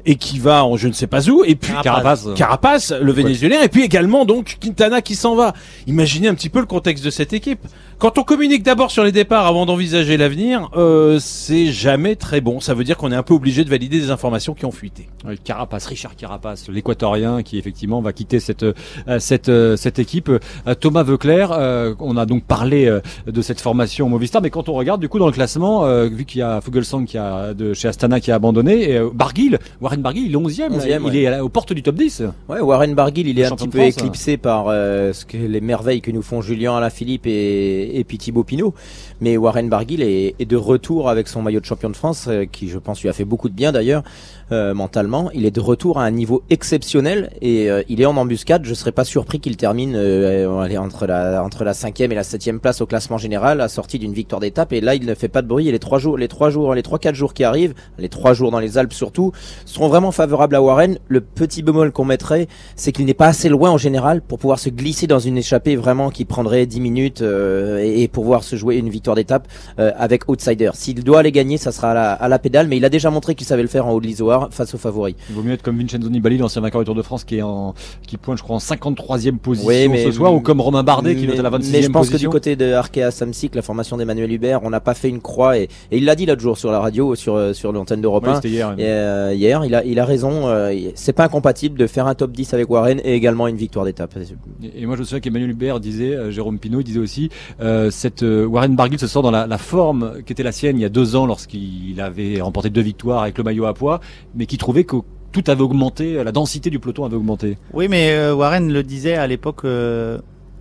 [0.06, 3.60] et qui va en je ne sais pas où et puis Carapace, Carapace le vénézuélien
[3.62, 5.52] et puis également donc Quintana qui s'en va.
[5.86, 7.60] Imaginez un petit peu le contexte de cette équipe.
[7.98, 12.60] Quand on communique d'abord sur les départs avant d'envisager l'avenir, euh, c'est jamais très bon.
[12.60, 15.08] Ça veut dire qu'on est un peu obligé de valider des informations qui ont fuité.
[15.42, 18.72] Carapace, Richard Carapace, l'équatorien qui effectivement va quitter cette euh,
[19.18, 20.30] cette euh, cette équipe.
[20.78, 21.50] Thomas Veuclair,
[21.98, 22.88] on a donc parlé
[23.26, 26.38] de cette formation Movistar, mais quand on regarde du coup dans le classement, vu qu'il
[26.38, 30.26] y a Fugelsang qui a de chez Astana qui a abandonné, et, Barguil, Warren Barguil,
[30.26, 32.24] il est 11e, il est aux portes du top 10.
[32.48, 36.12] Ouais, Warren Barguil, il est un petit peu éclipsé par ce que les merveilles que
[36.12, 38.74] nous font Julien Alaphilippe et et puis Thibaut Pinot.
[39.20, 42.68] Mais Warren Barguil est, de retour avec son maillot de champion de France, euh, qui
[42.68, 44.02] je pense lui a fait beaucoup de bien d'ailleurs.
[44.50, 45.30] Euh, mentalement.
[45.34, 48.64] Il est de retour à un niveau exceptionnel et euh, il est en embuscade.
[48.64, 52.58] Je serais pas surpris qu'il termine euh, entre la entre la cinquième et la septième
[52.58, 54.72] place au classement général, assorti d'une victoire d'étape.
[54.72, 55.68] Et là, il ne fait pas de bruit.
[55.68, 58.32] Et les trois jours, les trois jours, les trois quatre jours qui arrivent, les trois
[58.32, 59.32] jours dans les Alpes surtout,
[59.66, 60.98] seront vraiment favorables à Warren.
[61.08, 64.58] Le petit bémol qu'on mettrait, c'est qu'il n'est pas assez loin en général pour pouvoir
[64.58, 68.88] se glisser dans une échappée vraiment qui prendrait 10 minutes et, pouvoir se jouer une
[68.88, 70.70] victoire d'étape avec outsider.
[70.72, 72.66] S'il doit aller gagner, ça sera à la, à la pédale.
[72.68, 74.06] Mais il a déjà montré qu'il savait le faire en haut de
[74.50, 75.14] face aux favoris.
[75.28, 77.42] Il vaut mieux être comme Vincenzo Nibali, l'ancien vainqueur du Tour de France, qui est
[77.42, 77.74] en,
[78.06, 81.38] qui pointe, je crois, en 53e position ce soir, ou comme Romain Bardet, qui est
[81.38, 81.72] à la 26e position.
[81.72, 84.80] Mais je pense que du côté de Arkea Samsic, la formation d'Emmanuel Hubert, on n'a
[84.80, 87.52] pas fait une croix, et, il l'a dit l'autre jour sur la radio, sur, euh,
[87.52, 88.40] sur l'antenne d'Europe 1.
[88.44, 88.74] hier.
[88.78, 92.32] Euh, hier, il a, il a raison, euh, c'est pas incompatible de faire un top
[92.32, 94.14] 10 avec Warren et également une victoire d'étape.
[94.62, 97.30] Et, moi, je me souviens qu'Emmanuel Hubert disait, Jérôme Pinault disait aussi,
[97.90, 100.84] cette Warren Barguil se sort dans la, la forme qui était la sienne il y
[100.84, 104.00] a deux ans lorsqu'il avait remporté deux victoires avec le maillot à poids,
[104.34, 107.58] mais qui trouvait qu'au tout avait augmenté, la densité du peloton avait augmenté.
[107.72, 110.18] Oui, mais euh, Warren le disait à l'époque euh,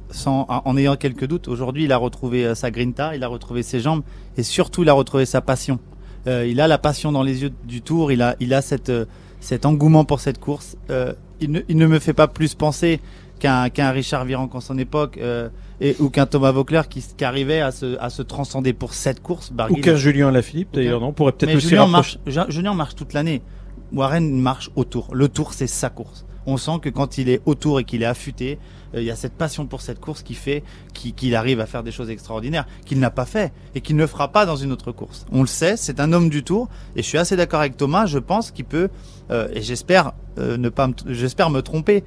[0.10, 1.48] sans, en ayant quelques doutes.
[1.48, 4.04] Aujourd'hui, il a retrouvé euh, sa grinta, il a retrouvé ses jambes
[4.38, 5.80] et surtout, il a retrouvé sa passion.
[6.26, 8.92] il a la passion dans les yeux du tour, il a, il a cette,
[9.40, 10.76] cet engouement pour cette course.
[11.40, 13.00] Il ne, il, ne, me fait pas plus penser
[13.40, 15.20] qu'un qu'un Richard Virenque en son époque
[15.80, 19.22] et, ou qu'un Thomas Vauclair qui, qui, arrivait à se, à se transcender pour cette
[19.22, 19.54] course.
[19.70, 22.18] ou qu'un Julien Lafilippe d'ailleurs, non Pourrait peut-être aussi Julien marche,
[22.50, 23.42] Julien marche toute l'année.
[23.94, 25.14] Warren marche autour.
[25.14, 26.26] Le tour, c'est sa course.
[26.46, 28.58] On sent que quand il est autour et qu'il est affûté,
[28.94, 31.84] euh, il y a cette passion pour cette course qui fait qu'il arrive à faire
[31.84, 34.92] des choses extraordinaires qu'il n'a pas fait et qu'il ne fera pas dans une autre
[34.92, 35.26] course.
[35.32, 38.06] On le sait, c'est un homme du tour et je suis assez d'accord avec Thomas.
[38.06, 38.90] Je pense qu'il peut
[39.30, 42.04] euh, et j'espère euh, ne pas, j'espère me tromper,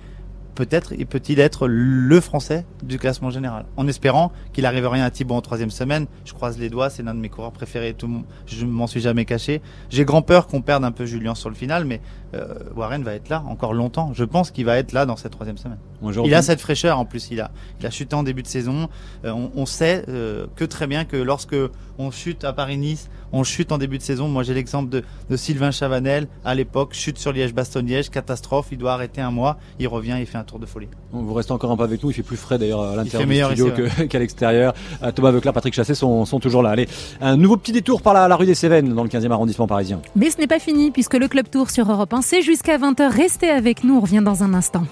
[0.60, 3.64] peut-être peut-il être le Français du classement général.
[3.78, 6.06] En espérant qu'il arrive rien à Thibaut en troisième semaine.
[6.26, 7.94] Je croise les doigts, c'est l'un de mes coureurs préférés.
[7.94, 9.62] Tout, je m'en suis jamais caché.
[9.88, 12.02] J'ai grand peur qu'on perde un peu Julien sur le final, mais
[12.34, 14.12] euh, Warren va être là encore longtemps.
[14.14, 15.78] Je pense qu'il va être là dans cette troisième semaine.
[16.24, 17.28] Il a cette fraîcheur en plus.
[17.30, 18.88] Il a, il a chuté en début de saison.
[19.24, 21.56] Euh, on, on, sait euh, que très bien que lorsque
[21.98, 24.28] on chute à Paris-Nice, on chute en début de saison.
[24.28, 28.92] Moi, j'ai l'exemple de, de, Sylvain Chavanel, à l'époque, chute sur Liège-Bastogne-Liège, catastrophe, il doit
[28.92, 30.88] arrêter un mois, il revient, il fait un tour de folie.
[31.12, 33.56] Vous restez encore un peu avec nous, il fait plus frais d'ailleurs à l'intérieur du
[33.56, 34.74] studio qu'à l'extérieur.
[35.14, 36.70] Thomas Veuclair, Patrick Chassé sont, sont, toujours là.
[36.70, 36.88] Allez,
[37.20, 40.00] un nouveau petit détour par la, la rue des Cévennes, dans le 15e arrondissement parisien.
[40.16, 43.08] Mais ce n'est pas fini, puisque le Club Tour sur Europe 1, c'est jusqu'à 20h.
[43.08, 44.84] Restez avec nous, on revient dans un instant.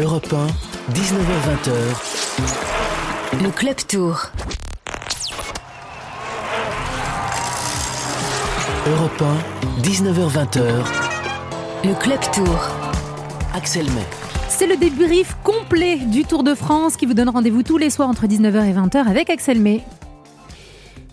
[0.00, 0.46] Europe 1,
[0.92, 1.70] 19h20.
[3.42, 4.30] Le Club Tour.
[8.86, 9.22] Europe
[9.78, 10.60] 1, 19h20.
[11.84, 12.68] Le Club Tour.
[13.54, 14.06] Axel May.
[14.48, 18.08] C'est le débrief complet du Tour de France qui vous donne rendez-vous tous les soirs
[18.08, 19.82] entre 19h et 20h avec Axel May.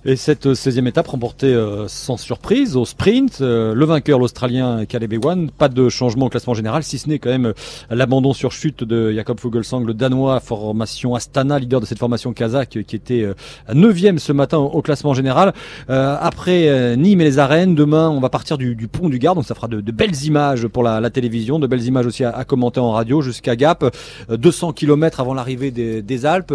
[0.09, 5.11] Et cette 16e étape remportée euh, sans surprise au sprint, euh, le vainqueur l'Australien Caleb
[5.11, 7.53] Ewan, pas de changement au classement général, si ce n'est quand même euh,
[7.89, 12.81] l'abandon sur chute de Jakob Fuglsang, le Danois, formation Astana, leader de cette formation kazakh,
[12.87, 13.29] qui était
[13.69, 15.53] 9e ce matin au, classement général.
[15.89, 19.55] après Nîmes et les arènes, demain on va partir du, pont du Gard, donc ça
[19.55, 22.79] fera de, belles images pour la, la, télévision, de belles images aussi à, à commenter
[22.79, 23.83] en radio jusqu'à Gap,
[24.29, 26.53] 200 km avant l'arrivée des, des, Alpes.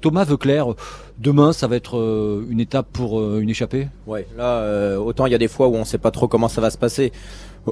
[0.00, 0.68] Thomas Veuclair,
[1.18, 3.88] Demain, ça va être euh, une étape pour euh, une échappée?
[4.06, 6.28] Ouais, là, euh, autant il y a des fois où on ne sait pas trop
[6.28, 7.10] comment ça va se passer.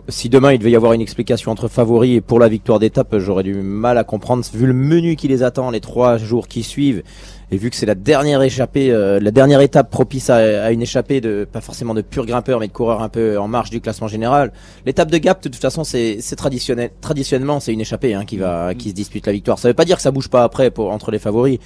[0.09, 3.18] Si demain il devait y avoir une explication entre favoris et pour la victoire d'étape,
[3.18, 6.64] j'aurais du mal à comprendre vu le menu qui les attend les trois jours qui
[6.64, 7.04] suivent
[7.52, 11.46] et vu que c'est la dernière échappée, la dernière étape propice à, une échappée de
[11.50, 14.52] pas forcément de purs grimpeurs mais de coureurs un peu en marge du classement général.
[14.85, 16.90] L'étape de Gap, de toute façon, c'est traditionnel.
[17.00, 19.61] Traditionnellement, c'est une échappée hein, qui va qui se dispute la victoire.
[19.61, 21.61] Ça veut pas dire que ça bouge pas après pour entre les favoris.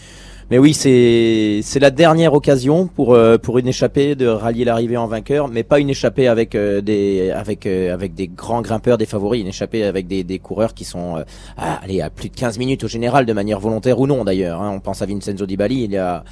[0.50, 4.96] Mais oui, c'est c'est la dernière occasion pour euh, pour une échappée de rallier l'arrivée
[4.96, 8.96] en vainqueur, mais pas une échappée avec euh, des avec euh, avec des grands grimpeurs
[8.96, 11.22] des favoris, une échappée avec des, des coureurs qui sont
[11.58, 14.62] à, allez, à plus de 15 minutes au général de manière volontaire ou non d'ailleurs.
[14.62, 14.72] Hein.
[14.74, 16.24] On pense à Vincenzo Di Bali, il y a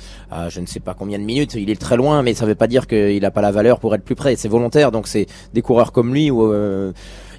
[0.48, 2.68] je ne sais pas combien de minutes, il est très loin, mais ça veut pas
[2.68, 4.36] dire qu'il a pas la valeur pour être plus près.
[4.36, 6.50] C'est volontaire, donc c'est des coureurs comme lui ou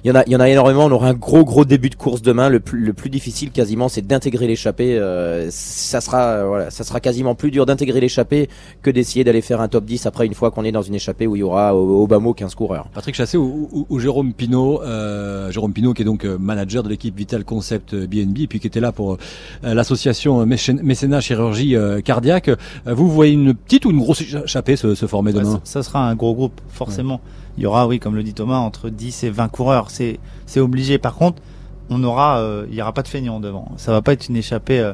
[0.04, 0.84] il y en a, il y en a énormément.
[0.84, 2.48] On aura un gros, gros début de course demain.
[2.48, 4.98] Le plus, le plus difficile, quasiment, c'est d'intégrer l'échappée.
[4.98, 8.48] Euh, ça sera, euh, voilà, ça sera quasiment plus dur d'intégrer l'échappée
[8.82, 11.26] que d'essayer d'aller faire un top 10 après une fois qu'on est dans une échappée
[11.26, 12.88] où il y aura au, au bas mot 15 coureurs.
[12.94, 16.88] Patrick Chassé ou, ou, Jérôme Pinault, euh, Jérôme Pinault qui est donc euh, manager de
[16.88, 19.18] l'équipe Vital Concept BNB et puis qui était là pour
[19.62, 22.50] l'association mécénat chirurgie cardiaque.
[22.86, 26.14] vous voyez une petite ou une grosse échappée se, se former demain ça, sera un
[26.14, 27.20] gros groupe forcément
[27.58, 29.88] il y aura, oui, comme le dit Thomas, entre 10 et 20 coureurs.
[29.90, 30.20] C'est,
[30.56, 30.98] obligé.
[30.98, 31.42] Par contre,
[31.90, 33.72] on aura, euh, il y aura pas de feignant devant.
[33.78, 34.92] Ça va pas être une échappée euh,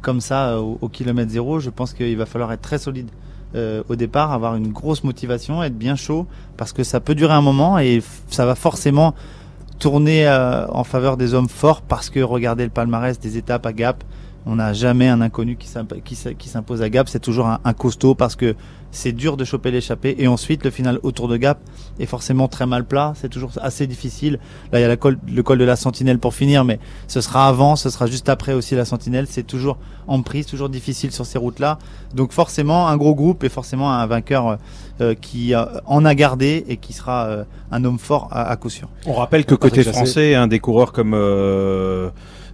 [0.00, 1.60] comme ça euh, au, kilomètre zéro.
[1.60, 3.10] Je pense qu'il va falloir être très solide
[3.88, 6.26] au départ, avoir une grosse motivation, être bien chaud,
[6.58, 9.14] parce que ça peut durer un moment et ça va forcément
[9.78, 14.04] tourner en faveur des hommes forts, parce que regardez le palmarès des étapes à Gap.
[14.44, 17.08] On n'a jamais un inconnu qui s'impose à Gap.
[17.08, 18.54] C'est toujours un costaud parce que
[18.96, 20.16] c'est dur de choper l'échappée.
[20.18, 21.58] Et ensuite, le final autour de Gap
[22.00, 23.12] est forcément très mal plat.
[23.14, 24.38] C'est toujours assez difficile.
[24.72, 27.20] Là, il y a la col, le col de la Sentinelle pour finir, mais ce
[27.20, 29.26] sera avant, ce sera juste après aussi la Sentinelle.
[29.28, 31.78] C'est toujours en prise, toujours difficile sur ces routes-là.
[32.14, 34.58] Donc forcément, un gros groupe et forcément un vainqueur
[35.00, 38.56] euh, qui euh, en a gardé et qui sera euh, un homme fort à, à,
[38.56, 38.88] coup sûr.
[39.04, 41.14] On rappelle que côté français, un des coureurs comme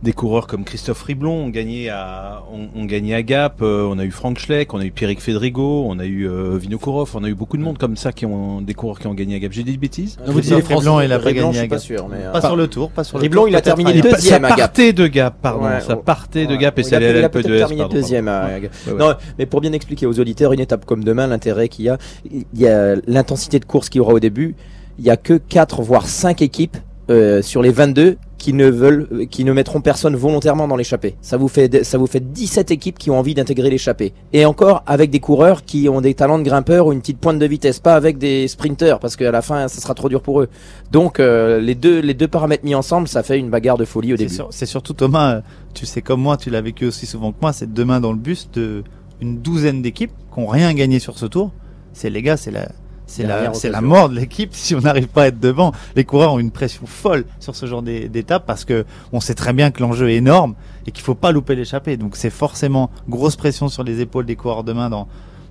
[0.03, 3.63] des coureurs comme Christophe Riblon ont gagné à, ont, gagné à Gap.
[3.63, 6.57] Euh, on a eu Frank Schleck, on a eu Pierrick Fedrigo, on a eu euh,
[6.59, 9.15] Vinokourov, on a eu beaucoup de monde comme ça qui ont des coureurs qui ont
[9.15, 9.53] gagné à Gap.
[9.53, 11.71] J'ai dit des bêtises Vous dites Riblon, il a pas gagné à Gap.
[11.71, 14.45] Pas sûr, mais pas sur le tour, pas sur le Riblon, il a terminé deuxième
[14.45, 14.59] à Gap.
[14.59, 15.69] Ça partait de Gap, pardon.
[15.87, 17.59] ça partait de Gap et c'est allé à l'Alpe d'Huez.
[17.59, 18.73] terminé deuxième à Gap.
[18.99, 21.99] Non, mais pour bien expliquer aux auditeurs, une étape comme demain, l'intérêt qu'il y a,
[22.25, 24.57] il y a l'intensité de course qu'il y aura au début.
[24.99, 26.77] Il y a que 4 voire 5 équipes
[27.11, 31.15] euh, sur les 22 qui ne veulent, qui ne mettront personne volontairement dans l'échappée.
[31.23, 34.15] Ça vous fait, ça vous fait 17 équipes qui ont envie d'intégrer l'échappée.
[34.33, 37.39] Et encore avec des coureurs qui ont des talents de grimpeurs ou une petite pointe
[37.39, 40.41] de vitesse, pas avec des sprinters parce qu'à la fin ça sera trop dur pour
[40.41, 40.49] eux.
[40.91, 44.13] Donc euh, les deux, les deux paramètres mis ensemble, ça fait une bagarre de folie
[44.13, 44.35] au début.
[44.51, 47.73] C'est surtout Thomas, tu sais comme moi, tu l'as vécu aussi souvent que moi, c'est
[47.73, 48.83] demain dans le bus de
[49.21, 51.53] une douzaine d'équipes qui ont rien gagné sur ce tour.
[51.93, 52.73] C'est les gars, c'est la,
[53.13, 55.73] c'est la, c'est la mort de l'équipe si on n'arrive pas à être devant.
[55.97, 59.53] Les coureurs ont une pression folle sur ce genre d'étape parce que on sait très
[59.53, 60.55] bien que l'enjeu est énorme
[60.87, 61.99] et qu'il faut pas louper l'échappée.
[61.99, 65.09] Donc c'est forcément grosse pression sur les épaules des coureurs demain dans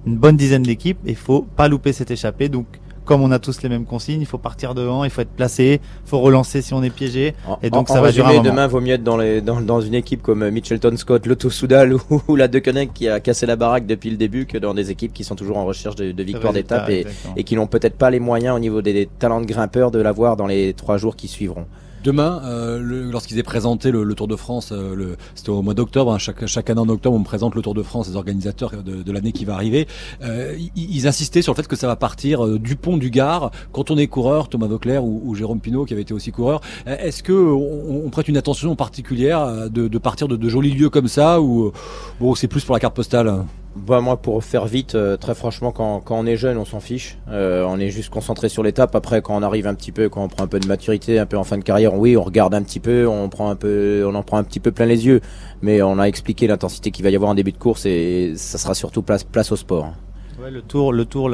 [0.08, 2.50] une bonne dizaine d'équipes et il faut pas louper cette échappée.
[2.50, 2.66] Donc
[3.06, 5.82] comme on a tous les mêmes consignes, il faut partir devant, il faut être placé,
[6.06, 7.34] il faut relancer si on est piégé.
[7.62, 9.96] et donc ça va résumé, durer demain, vaut mieux être dans, les, dans, dans, une
[9.96, 11.96] équipe comme Mitchelton Scott, Lotto Soudal
[12.28, 15.14] ou, la De qui a cassé la baraque depuis le début que dans des équipes
[15.14, 18.10] qui sont toujours en recherche de, de victoire d'étape et, et, qui n'ont peut-être pas
[18.10, 21.28] les moyens au niveau des, talents de grimpeurs de l'avoir dans les trois jours qui
[21.28, 21.66] suivront.
[22.04, 26.18] Demain, euh, lorsqu'ils aient présenté le, Tour de France, euh, c'était au mois d'octobre, hein,
[26.18, 29.32] chaque, chaque année en octobre, on présente le Tour de France, les organisateurs de, l'année
[29.32, 29.88] qui va arriver.
[30.24, 33.52] Euh, ils, insistaient sur le fait que ça va partir euh, du pont du Gard.
[33.72, 37.22] Quand on est coureur, Thomas Vauclair ou, Jérôme Pinault, qui avait été aussi coureur, est-ce
[37.22, 41.42] que on, on, prête une attention particulière de, partir de, de, jolis lieux comme ça
[41.42, 41.72] ou
[42.20, 45.72] bon, c'est plus pour la carte postale bah moi pour faire vite, euh, très franchement
[45.72, 48.96] quand, quand, on est jeune on s'en fiche, euh, on est juste concentré sur l'étape.
[48.96, 51.26] Après quand on arrive un petit peu, quand on prend un peu de maturité, un
[51.26, 54.04] peu en fin de carrière, oui on regarde un petit peu, on prend un peu,
[54.06, 55.22] on en prend un petit peu plein les yeux.
[55.62, 58.58] Mais on a expliqué l'intensité qu'il va y avoir en début de course et ça
[58.58, 59.94] sera surtout place, place au sport.
[60.42, 61.30] Ouais, le tour, le tour,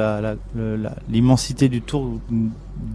[1.10, 2.19] l'immensité du tour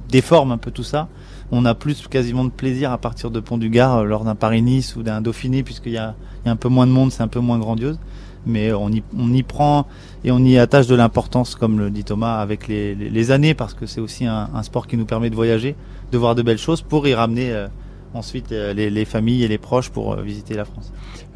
[0.08, 1.08] déforme un peu tout ça.
[1.50, 4.34] On a plus quasiment de plaisir à partir de Pont du Gard euh, lors d'un
[4.34, 6.14] Paris-Nice ou d'un Dauphiné puisqu'il y a
[6.46, 7.98] un peu moins de monde, c'est un peu moins grandiose
[8.46, 9.86] mais on y, on y prend
[10.24, 13.74] et on y attache de l'importance, comme le dit Thomas, avec les, les, années, parce
[13.74, 15.76] que c'est aussi un, sport qui nous permet de voyager,
[16.10, 17.68] de voir de belles choses pour y ramener euh,
[18.14, 20.92] ensuite euh, les, les, familles et les proches pour euh, visiter la France.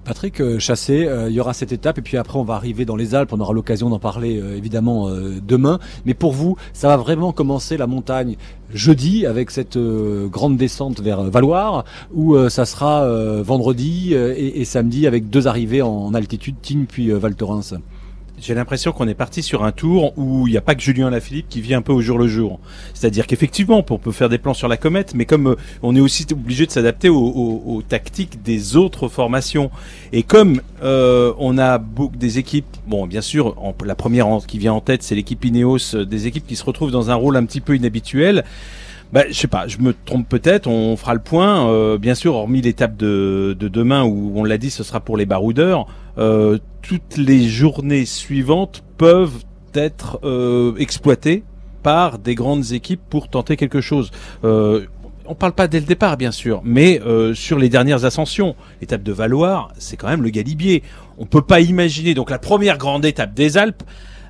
[0.07, 3.14] Patrick Chassé, il y aura cette étape et puis après on va arriver dans les
[3.14, 5.81] Alpes, on aura l'occasion d'en parler évidemment demain.
[6.05, 8.37] Mais pour vous, ça va vraiment commencer la montagne
[8.73, 13.07] jeudi avec cette grande descente vers Valoir ou ça sera
[13.42, 17.75] vendredi et, et, samedi avec deux arrivées en, altitude, Tignes puis Val Thorens
[18.38, 21.11] j'ai l'impression qu'on est parti sur un tour où il n'y a pas que Julien
[21.11, 22.61] Lafilippe qui vit un peu au jour le jour.
[22.94, 26.01] C'est-à-dire qu'effectivement, on peut faire des plans sur la comète, mais comme euh, on est
[26.01, 29.70] aussi obligé de s'adapter aux, tactiques des autres formations,
[30.12, 31.79] et comme euh, on a
[32.14, 36.05] des équipes, bon, bien sûr, la première qui vient en tête, c'est l'équipe Ineos, euh,
[36.05, 38.44] des équipes qui se retrouvent dans un rôle un petit peu inhabituel.
[39.12, 41.97] Bah, je sais pas, je me trompe peut-être, on fera le point.
[41.97, 45.27] bien sûr, hormis l'étape de, de, demain où on l'a dit, ce sera pour les
[45.27, 45.87] baroudeurs.
[46.19, 51.42] Euh, toutes les journées suivantes peuvent être euh, exploitées
[51.83, 54.11] par des grandes équipes pour tenter quelque chose.
[54.45, 54.87] Euh,
[55.27, 59.03] on parle pas dès le départ, bien sûr, mais euh, sur les dernières ascensions, l'étape
[59.03, 60.83] de Valoir, c'est quand même le Galibier.
[61.19, 63.83] On peut pas imaginer donc la première grande étape des Alpes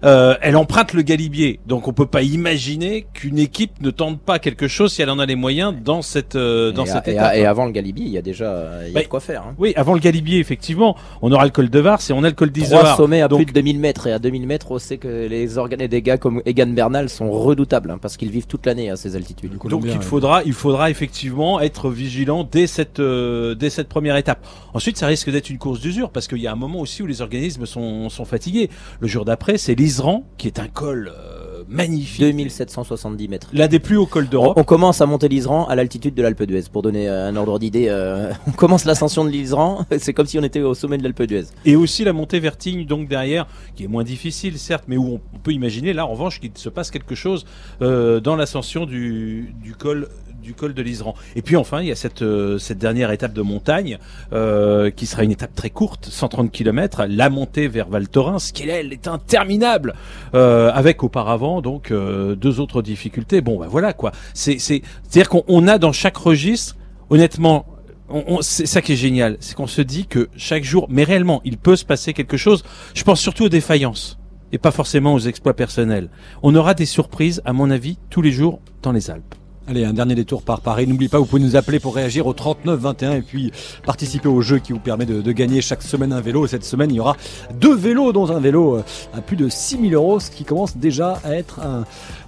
[0.05, 1.61] euh, elle emprunte le Galibier.
[1.67, 5.19] Donc on peut pas imaginer qu'une équipe ne tente pas quelque chose si elle en
[5.19, 7.35] a les moyens dans cette euh, dans cette étape.
[7.35, 9.43] Et, avant le Galibier, il y a déjà il y a bah, de quoi faire.
[9.43, 9.55] Hein.
[9.59, 12.35] Oui, avant le Galibier, effectivement, on aura le col de Vars et on a le
[12.35, 12.81] col d'Isère.
[12.81, 15.59] Trois sommets à plus de 2000 mètres et à 2000 mètres, on sait que les
[15.59, 18.97] organes des gars comme Egan Bernal sont redoutables hein, parce qu'ils vivent toute l'année à
[18.97, 19.57] ces altitudes.
[19.69, 24.45] Donc il faudra il faudra effectivement être vigilant dès cette euh, dès cette première étape.
[24.75, 27.07] Ensuite, ça risque d'être une course d'usure parce qu'il y a un moment aussi où
[27.07, 28.71] les organismes sont sont fatigués.
[29.01, 32.23] Le jour d'après, c'est l'Isran qui est un col euh, magnifique.
[32.23, 33.51] 2770 mètres.
[33.53, 34.55] L'un des plus hauts cols d'Europe.
[34.57, 36.65] On, commence à monter l'Isran à l'altitude de l'Alpe d'Huez.
[36.73, 40.41] Pour donner euh, un ordre d'idée, euh, on commence l'ascension de l'Isran, c'est comme si
[40.41, 41.45] on était au sommet de l'Alpe d'Huez.
[41.65, 43.47] Et aussi la montée vertigne, donc derrière,
[43.77, 46.69] qui est moins difficile, certes, mais où on peut imaginer, là, en revanche, qu'il se
[46.69, 47.47] passe quelque chose
[47.79, 50.09] dans l'ascension du, du col
[50.47, 51.15] du col de l'Isran.
[51.35, 53.99] Et puis enfin, il y a cette, euh, cette dernière étape de montagne
[54.33, 58.69] euh, qui sera une étape très courte, 130 km, la montée vers Val Thorens, qui
[58.69, 59.95] elle est interminable,
[60.35, 63.41] euh, avec auparavant donc deux autres difficultés.
[63.41, 64.13] Bon, ben voilà quoi.
[64.35, 66.77] C'est c'est à dire qu'on a dans chaque registre,
[67.11, 67.67] honnêtement.
[68.09, 71.41] On, c'est ça qui est génial, c'est qu'on se dit que chaque jour, mais réellement,
[71.45, 72.63] il peut se passer quelque chose.
[72.95, 74.17] Je pense surtout aux défaillances
[74.53, 76.09] et pas forcément aux exploits personnels.
[76.45, 79.35] On aura des surprises, à mon avis, tous les jours dans les Alpes.
[79.69, 80.87] Allez, un dernier détour par Paris.
[80.87, 83.51] N'oubliez pas, vous pouvez nous appeler pour réagir au 39 21 et puis
[83.85, 86.47] participer au jeu qui vous permet de, gagner chaque semaine un vélo.
[86.47, 87.17] cette semaine, il y aura
[87.53, 91.21] deux vélos, dont un vélo euh, à plus de 6000 euros, ce qui commence déjà
[91.25, 91.61] à être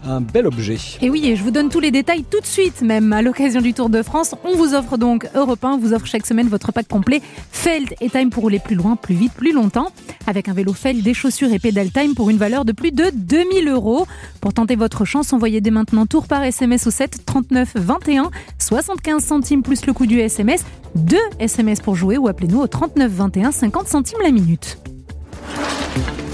[0.05, 0.79] un, bel objet.
[1.01, 3.61] Et oui, et je vous donne tous les détails tout de suite, même à l'occasion
[3.61, 4.35] du Tour de France.
[4.43, 7.23] On vous offre donc Europe 1, vous offre chaque semaine votre pack complet
[7.53, 9.93] Feld et Time pour rouler plus loin, plus vite, plus longtemps.
[10.27, 13.11] Avec un vélo Feld, des chaussures et pédale Time pour une valeur de plus de
[13.15, 14.09] 2000 euros.
[14.41, 19.23] Pour tenter votre chance, envoyez dès maintenant Tour par SMS au 7 39 21, 75
[19.23, 20.65] centimes plus le coût du SMS,
[20.95, 24.79] 2 SMS pour jouer ou appelez-nous au 39 21, 50 centimes la minute.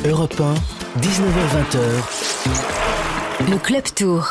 [0.06, 0.54] Europe 1,
[1.00, 1.78] 19h20.
[3.50, 4.30] Le Club Tour.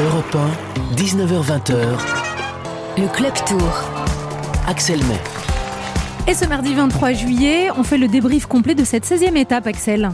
[0.00, 0.36] Europe
[0.92, 1.72] 1, 19h20.
[2.98, 3.72] Le Club Tour.
[4.68, 6.30] Axel May.
[6.30, 10.10] Et ce mardi 23 juillet, on fait le débrief complet de cette 16e étape, Axel.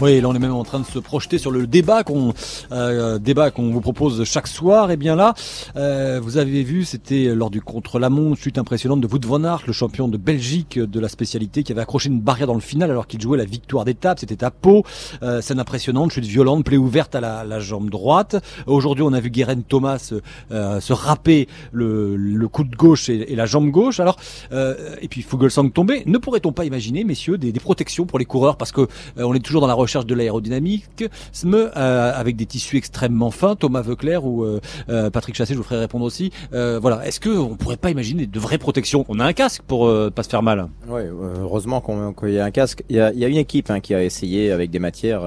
[0.00, 2.32] Oui, là on est même en train de se projeter sur le débat qu'on
[2.72, 4.90] euh, débat qu'on vous propose chaque soir.
[4.90, 5.34] Et bien là,
[5.76, 9.72] euh, vous avez vu, c'était lors du contre-la-montre, chute impressionnante de Wout van Aert, le
[9.72, 13.06] champion de Belgique de la spécialité, qui avait accroché une barrière dans le final alors
[13.06, 14.18] qu'il jouait la victoire d'étape.
[14.20, 14.84] C'était à Pau.
[15.22, 18.36] Euh, scène impressionnante, chute violente, plaie ouverte à la, la jambe droite.
[18.66, 20.12] Aujourd'hui, on a vu Guérin Thomas
[20.50, 24.00] euh, se râper le, le, coup de gauche et, la jambe gauche.
[24.00, 24.16] Alors,
[24.52, 26.02] euh, et puis Fugelsang tomber.
[26.06, 28.56] Ne pourrait-on pas imaginer, messieurs, des, des, protections pour les coureurs?
[28.56, 31.04] Parce que on est toujours dans la recherche de l'aérodynamique,
[31.44, 33.56] euh, avec des tissus extrêmement fins.
[33.56, 36.30] Thomas Veuclair ou euh, euh, Patrick Chassé, je vous ferai répondre aussi.
[36.52, 39.04] voilà, est-ce que on pourrait pas imaginer de vraies protections?
[39.08, 40.68] On a un casque pour pas se faire mal.
[40.88, 41.08] Ouais,
[41.40, 41.82] heureusement
[42.18, 42.84] qu'il y a un casque.
[42.88, 45.22] Il y a, une équipe hein, qui a essayé avec des matières.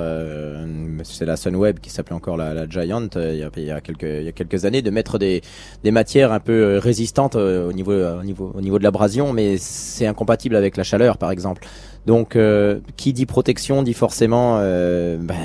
[1.04, 3.08] c'est la Sunweb qui s'appelait encore la, Giant.
[3.16, 5.42] Il y, a, il y, a, quelques années de mettre des
[5.86, 11.32] matières un peu résistantes au niveau de l'abrasion, mais c'est incompatible avec la chaleur, par
[11.32, 11.68] exemple.
[12.06, 15.36] Donc, euh, qui dit protection dit forcément euh, ben,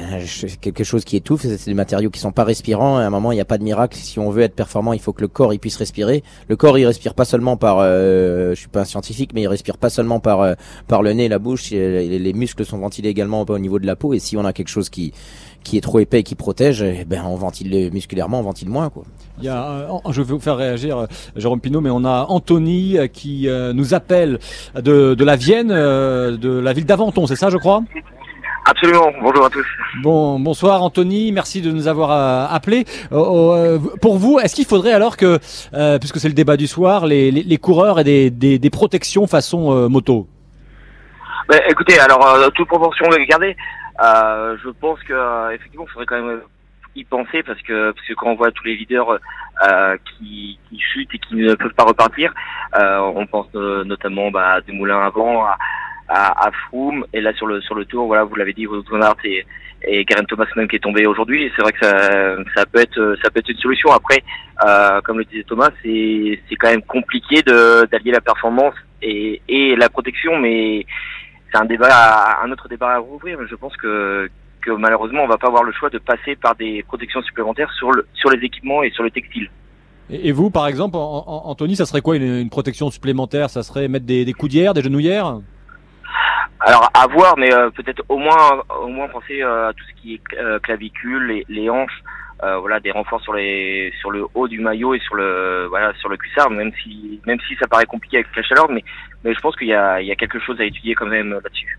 [0.61, 1.43] quelque chose qui étouffe.
[1.43, 2.99] C'est des matériaux qui sont pas respirants.
[2.99, 3.97] À un moment, il n'y a pas de miracle.
[3.97, 6.25] Si on veut être performant, il faut que le corps il puisse respirer.
[6.49, 7.79] Le corps, il respire pas seulement par.
[7.79, 10.55] Euh, je suis pas un scientifique, mais il respire pas seulement par euh,
[10.89, 11.71] par le nez, la bouche.
[11.71, 14.13] Les, les muscles sont ventilés également au niveau de la peau.
[14.13, 15.13] Et si on a quelque chose qui
[15.69, 18.89] qui est trop épais et qui protège, eh ben on ventile musculairement, on ventile moins
[18.89, 19.03] quoi.
[19.39, 21.07] Il y a, euh, je vais vous faire réagir, euh,
[21.37, 24.39] Jérôme Pinault, mais on a Anthony euh, qui nous appelle
[24.75, 27.83] de, de la Vienne, de la ville d'Aventon, c'est ça, je crois?
[28.65, 29.13] Absolument.
[29.23, 29.67] Bonjour à tous.
[30.03, 32.85] Bon, bonsoir Anthony, merci de nous avoir euh, appelé.
[33.11, 35.39] pour vous, est-ce qu'il faudrait alors que,
[35.99, 39.89] puisque c'est le débat du soir, les, les, coureurs aient des, des, des protections façon
[39.91, 40.27] moto?
[41.49, 43.57] Ben, Écoutez, alors toute proportion gardée,
[44.03, 46.41] euh, je pense que euh, effectivement, il faudrait quand même
[46.95, 50.81] y penser parce que parce que quand on voit tous les leaders euh, qui, qui
[50.81, 52.33] chutent et qui ne peuvent pas repartir,
[52.79, 55.57] euh, on pense notamment bah, à Moulins avant, à,
[56.09, 58.85] à, à, Froome et là sur le sur le tour, voilà, vous l'avez dit, Wout
[59.25, 59.47] et
[59.83, 61.51] et Garen Thomas même qui est tombé aujourd'hui.
[61.55, 63.91] C'est vrai que ça, ça peut être ça peut être une solution.
[63.91, 64.23] Après,
[64.67, 69.41] euh, comme le disait Thomas, c'est c'est quand même compliqué de d'allier la performance et
[69.49, 70.85] et la protection, mais
[71.51, 74.29] c'est un débat, un autre débat à rouvrir, mais je pense que,
[74.61, 77.91] que malheureusement, on va pas avoir le choix de passer par des protections supplémentaires sur,
[77.93, 79.51] le, sur les équipements et sur le textile.
[80.11, 83.51] Et vous, par exemple, Anthony, ça serait quoi une, protection supplémentaire?
[83.51, 85.41] Ça serait mettre des, des coudières, des genouillères?
[86.61, 90.03] Alors à voir, mais euh, peut-être au moins au moins penser euh, à tout ce
[90.03, 92.03] qui est euh, clavicule, les, les hanches,
[92.45, 95.93] euh, voilà des renforts sur les sur le haut du maillot et sur le voilà
[95.95, 98.85] sur le cuissard même si même si ça paraît compliqué avec la chaleur mais
[99.25, 101.31] mais je pense qu'il y a il y a quelque chose à étudier quand même
[101.31, 101.79] là-dessus.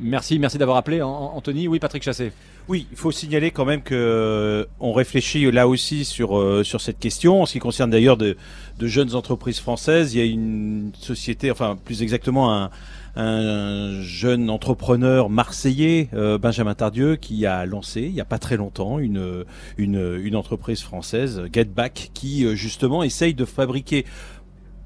[0.00, 1.68] Merci, merci d'avoir appelé Anthony.
[1.68, 2.32] Oui, Patrick Chassé.
[2.68, 6.80] Oui, il faut signaler quand même que euh, on réfléchit là aussi sur euh, sur
[6.80, 8.36] cette question en ce qui concerne d'ailleurs de,
[8.78, 10.14] de jeunes entreprises françaises.
[10.14, 12.70] Il y a une société, enfin plus exactement un
[13.14, 18.56] un jeune entrepreneur marseillais, euh, Benjamin Tardieu, qui a lancé il n'y a pas très
[18.56, 19.44] longtemps une,
[19.76, 24.06] une, une entreprise française, Getback, qui justement essaye de fabriquer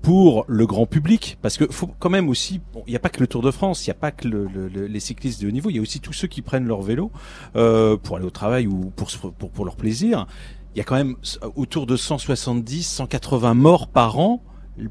[0.07, 3.18] pour le grand public, parce que faut quand même aussi, il n'y a pas que
[3.18, 5.68] le Tour de France, il n'y a pas que le, les cyclistes de haut niveau,
[5.68, 7.11] il y a aussi tous ceux qui prennent leur vélo
[7.57, 10.28] euh, pour aller au travail ou pour, pour, pour leur plaisir.
[10.76, 11.16] Il y a quand même
[11.57, 14.44] autour de 170, 180 morts par an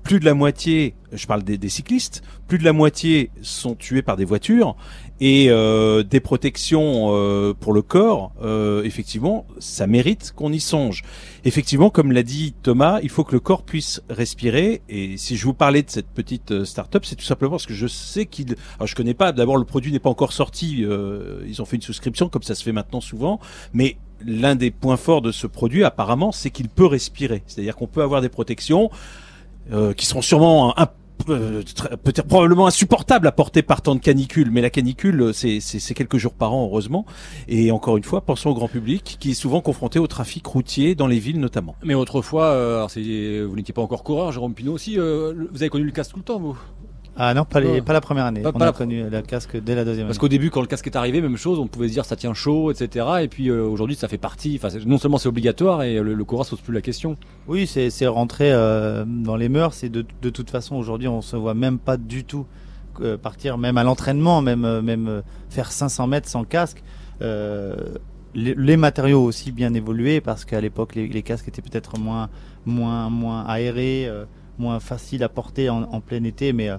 [0.04, 4.18] plus de la moitié, je parle des, cyclistes, plus de la moitié sont tués par
[4.18, 4.76] des voitures
[5.20, 11.04] et euh, des protections euh, pour le corps, euh, effectivement, ça mérite qu'on y songe.
[11.46, 14.82] Effectivement, comme l'a dit Thomas, il faut que le corps puisse respirer.
[14.90, 17.88] Et si je vous parlais de cette petite start-up, c'est tout simplement parce que je
[17.88, 18.56] sais qu'il.
[18.78, 19.32] Alors je connais pas.
[19.32, 20.86] D'abord, le produit n'est pas encore sorti.
[21.48, 23.40] ils ont fait une souscription, comme ça se fait maintenant souvent.
[23.74, 27.44] Mais l'un des points forts de ce produit, apparemment, c'est qu'il peut respirer.
[27.48, 28.90] C'est-à-dire qu'on peut avoir des protections.
[29.72, 30.88] Euh, qui seront sûrement un,
[31.30, 31.64] euh,
[32.04, 36.34] peut-être probablement insupportables à porter par temps de canicule, mais la canicule, c'est quelques jours
[36.34, 37.06] par an, heureusement.
[37.48, 40.94] Et encore une fois, pensons au grand public qui est souvent confronté au trafic routier
[40.94, 41.76] dans les villes notamment.
[41.84, 42.88] Mais autrefois, euh,
[43.50, 46.24] vous n'étiez pas encore coureur, Jérôme Pinot aussi, vous avez connu le casque tout le
[46.24, 46.58] temps, vous?
[47.18, 48.42] Ah non, pas, les, pas la première année.
[48.44, 50.98] on a connu le casque dès la deuxième Parce qu'au début, quand le casque est
[50.98, 53.06] arrivé, même chose, on pouvait se dire ça tient chaud, etc.
[53.22, 54.60] Et puis euh, aujourd'hui, ça fait partie.
[54.62, 57.16] Enfin, non seulement c'est obligatoire et le, le coureur se pose plus la question.
[57.48, 59.82] Oui, c'est rentré euh, dans les mœurs.
[59.84, 62.46] Et de, de toute façon, aujourd'hui, on se voit même pas du tout
[63.00, 66.84] euh, partir, même à l'entraînement, même, même faire 500 mètres sans casque.
[68.38, 72.30] Les, matériaux aussi bien évolués parce qu'à l'époque, les, les, casques étaient peut-être moins,
[72.66, 74.12] moins, moins aérés,
[74.60, 76.70] moins faciles à porter en, en plein été, mais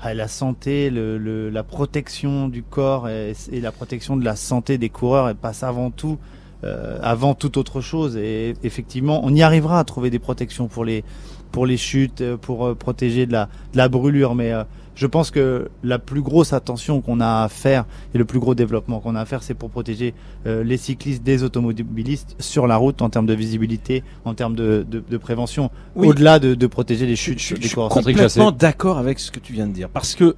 [0.00, 4.90] ah, la santé, le, la protection du corps et, la protection de la santé des
[4.90, 6.18] coureurs elle passe avant tout,
[6.64, 8.16] euh, avant toute autre chose.
[8.16, 11.02] Et effectivement, on y arrivera à trouver des protections pour les
[11.52, 14.64] pour les chutes, pour euh, protéger de la, de la brûlure, mais euh,
[14.96, 17.84] je pense que la plus grosse attention qu'on a à faire
[18.14, 20.14] et le plus gros développement qu'on a à faire, c'est pour protéger
[20.46, 24.84] euh, les cyclistes des automobilistes sur la route en termes de visibilité, en termes de,
[24.88, 28.96] de, de prévention, au-delà de, de, protéger les chutes je, des Je suis complètement d'accord
[28.96, 30.34] avec ce que tu viens de dire, parce que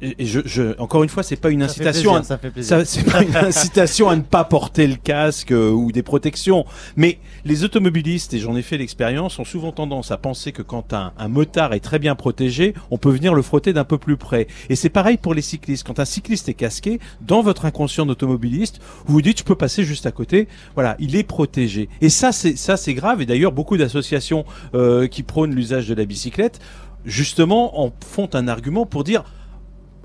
[0.00, 4.08] et je, je, encore une fois, c'est pas une incitation, à, c'est pas une incitation
[4.08, 6.64] à ne pas porter le casque euh, ou des protections.
[6.96, 10.92] Mais les automobilistes, et j'en ai fait l'expérience, ont souvent tendance à penser que quand
[10.92, 14.16] un, un motard est très bien protégé, on peut venir le frotter d'un peu plus
[14.16, 14.46] près.
[14.68, 15.86] Et c'est pareil pour les cyclistes.
[15.86, 19.84] Quand un cycliste est casqué, dans votre inconscient d'automobiliste, vous vous dites, je peux passer
[19.84, 20.48] juste à côté.
[20.74, 21.88] Voilà, il est protégé.
[22.00, 23.20] Et ça, c'est ça, c'est grave.
[23.22, 26.60] Et d'ailleurs, beaucoup d'associations euh, qui prônent l'usage de la bicyclette,
[27.04, 29.24] justement, en font un argument pour dire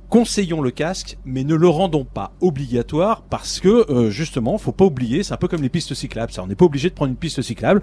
[0.10, 4.86] conseillons le casque, mais ne le rendons pas obligatoire parce que euh, justement, faut pas
[4.86, 6.32] oublier, c'est un peu comme les pistes cyclables.
[6.32, 7.82] Ça, on n'est pas obligé de prendre une piste cyclable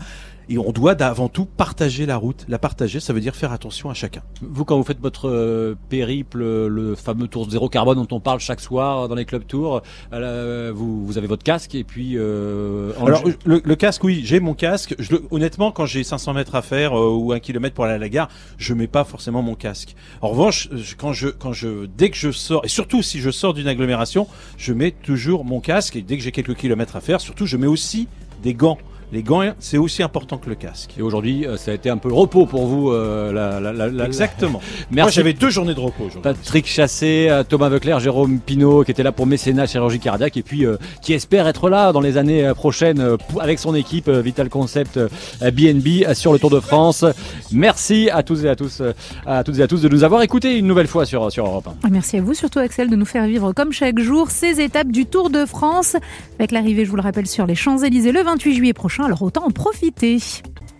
[0.49, 2.45] et on doit avant tout partager la route.
[2.49, 4.23] La partager, ça veut dire faire attention à chacun.
[4.43, 8.41] Vous, quand vous faites votre euh, périple, le fameux tour zéro carbone dont on parle
[8.41, 12.13] chaque soir dans les clubs tours, euh, vous, vous, avez votre casque et puis.
[12.17, 14.95] Euh, Alors le, le, casque, oui, j'ai mon casque.
[14.99, 18.09] Je, honnêtement, quand j'ai 500 mètres à faire ou un kilomètre pour aller à la
[18.09, 19.95] gare, je mets pas forcément mon casque.
[20.21, 20.69] En revanche,
[20.99, 24.73] quand je, quand je, dès je sors, et surtout si je sors d'une agglomération, je
[24.73, 27.67] mets toujours mon casque et dès que j'ai quelques kilomètres à faire, surtout je mets
[27.67, 28.09] aussi
[28.43, 28.79] des gants
[29.13, 30.95] les gants, c'est aussi important que le casque.
[30.99, 32.91] Et aujourd'hui, euh, ça a été un peu le repos pour vous.
[32.91, 34.61] Euh, la, Exactement.
[34.91, 35.05] Merci.
[35.07, 36.23] Moi, j'avais deux journées de repos aujourd'hui.
[36.23, 40.43] Patrick Chassé, euh, Thomas Veuclair, Jérôme Pinault, qui était là pour mécénat chirurgie cardiaque, et
[40.43, 40.67] puis
[41.03, 44.99] qui espère être là dans les années prochaines avec son équipe Vital Concept
[45.41, 47.05] BNB sur le Tour de France.
[47.53, 48.83] Merci à tous et à tous,
[49.27, 51.69] à toutes et à tous de nous avoir écoutés une nouvelle fois sur, sur Europe
[51.85, 51.91] 1.
[51.91, 55.07] Merci à vous, surtout Axel, de nous faire vivre comme chaque jour ces étapes du
[55.07, 55.97] Tour de France.
[56.39, 59.51] Avec l'arrivée, je vous le rappelle, sur les Champs-Élysées le 28 juillet alors autant en
[59.51, 60.19] profiter.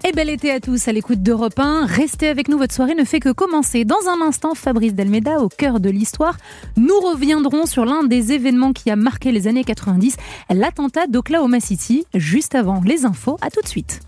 [0.07, 1.87] Et bel été à tous à l'écoute d'Europe 1.
[1.87, 3.85] Restez avec nous, votre soirée ne fait que commencer.
[3.85, 6.37] Dans un instant, Fabrice Delmeda au cœur de l'histoire.
[6.77, 10.17] Nous reviendrons sur l'un des événements qui a marqué les années 90,
[10.51, 12.05] l'attentat d'Oklahoma City.
[12.15, 14.01] Juste avant les infos, à tout de suite.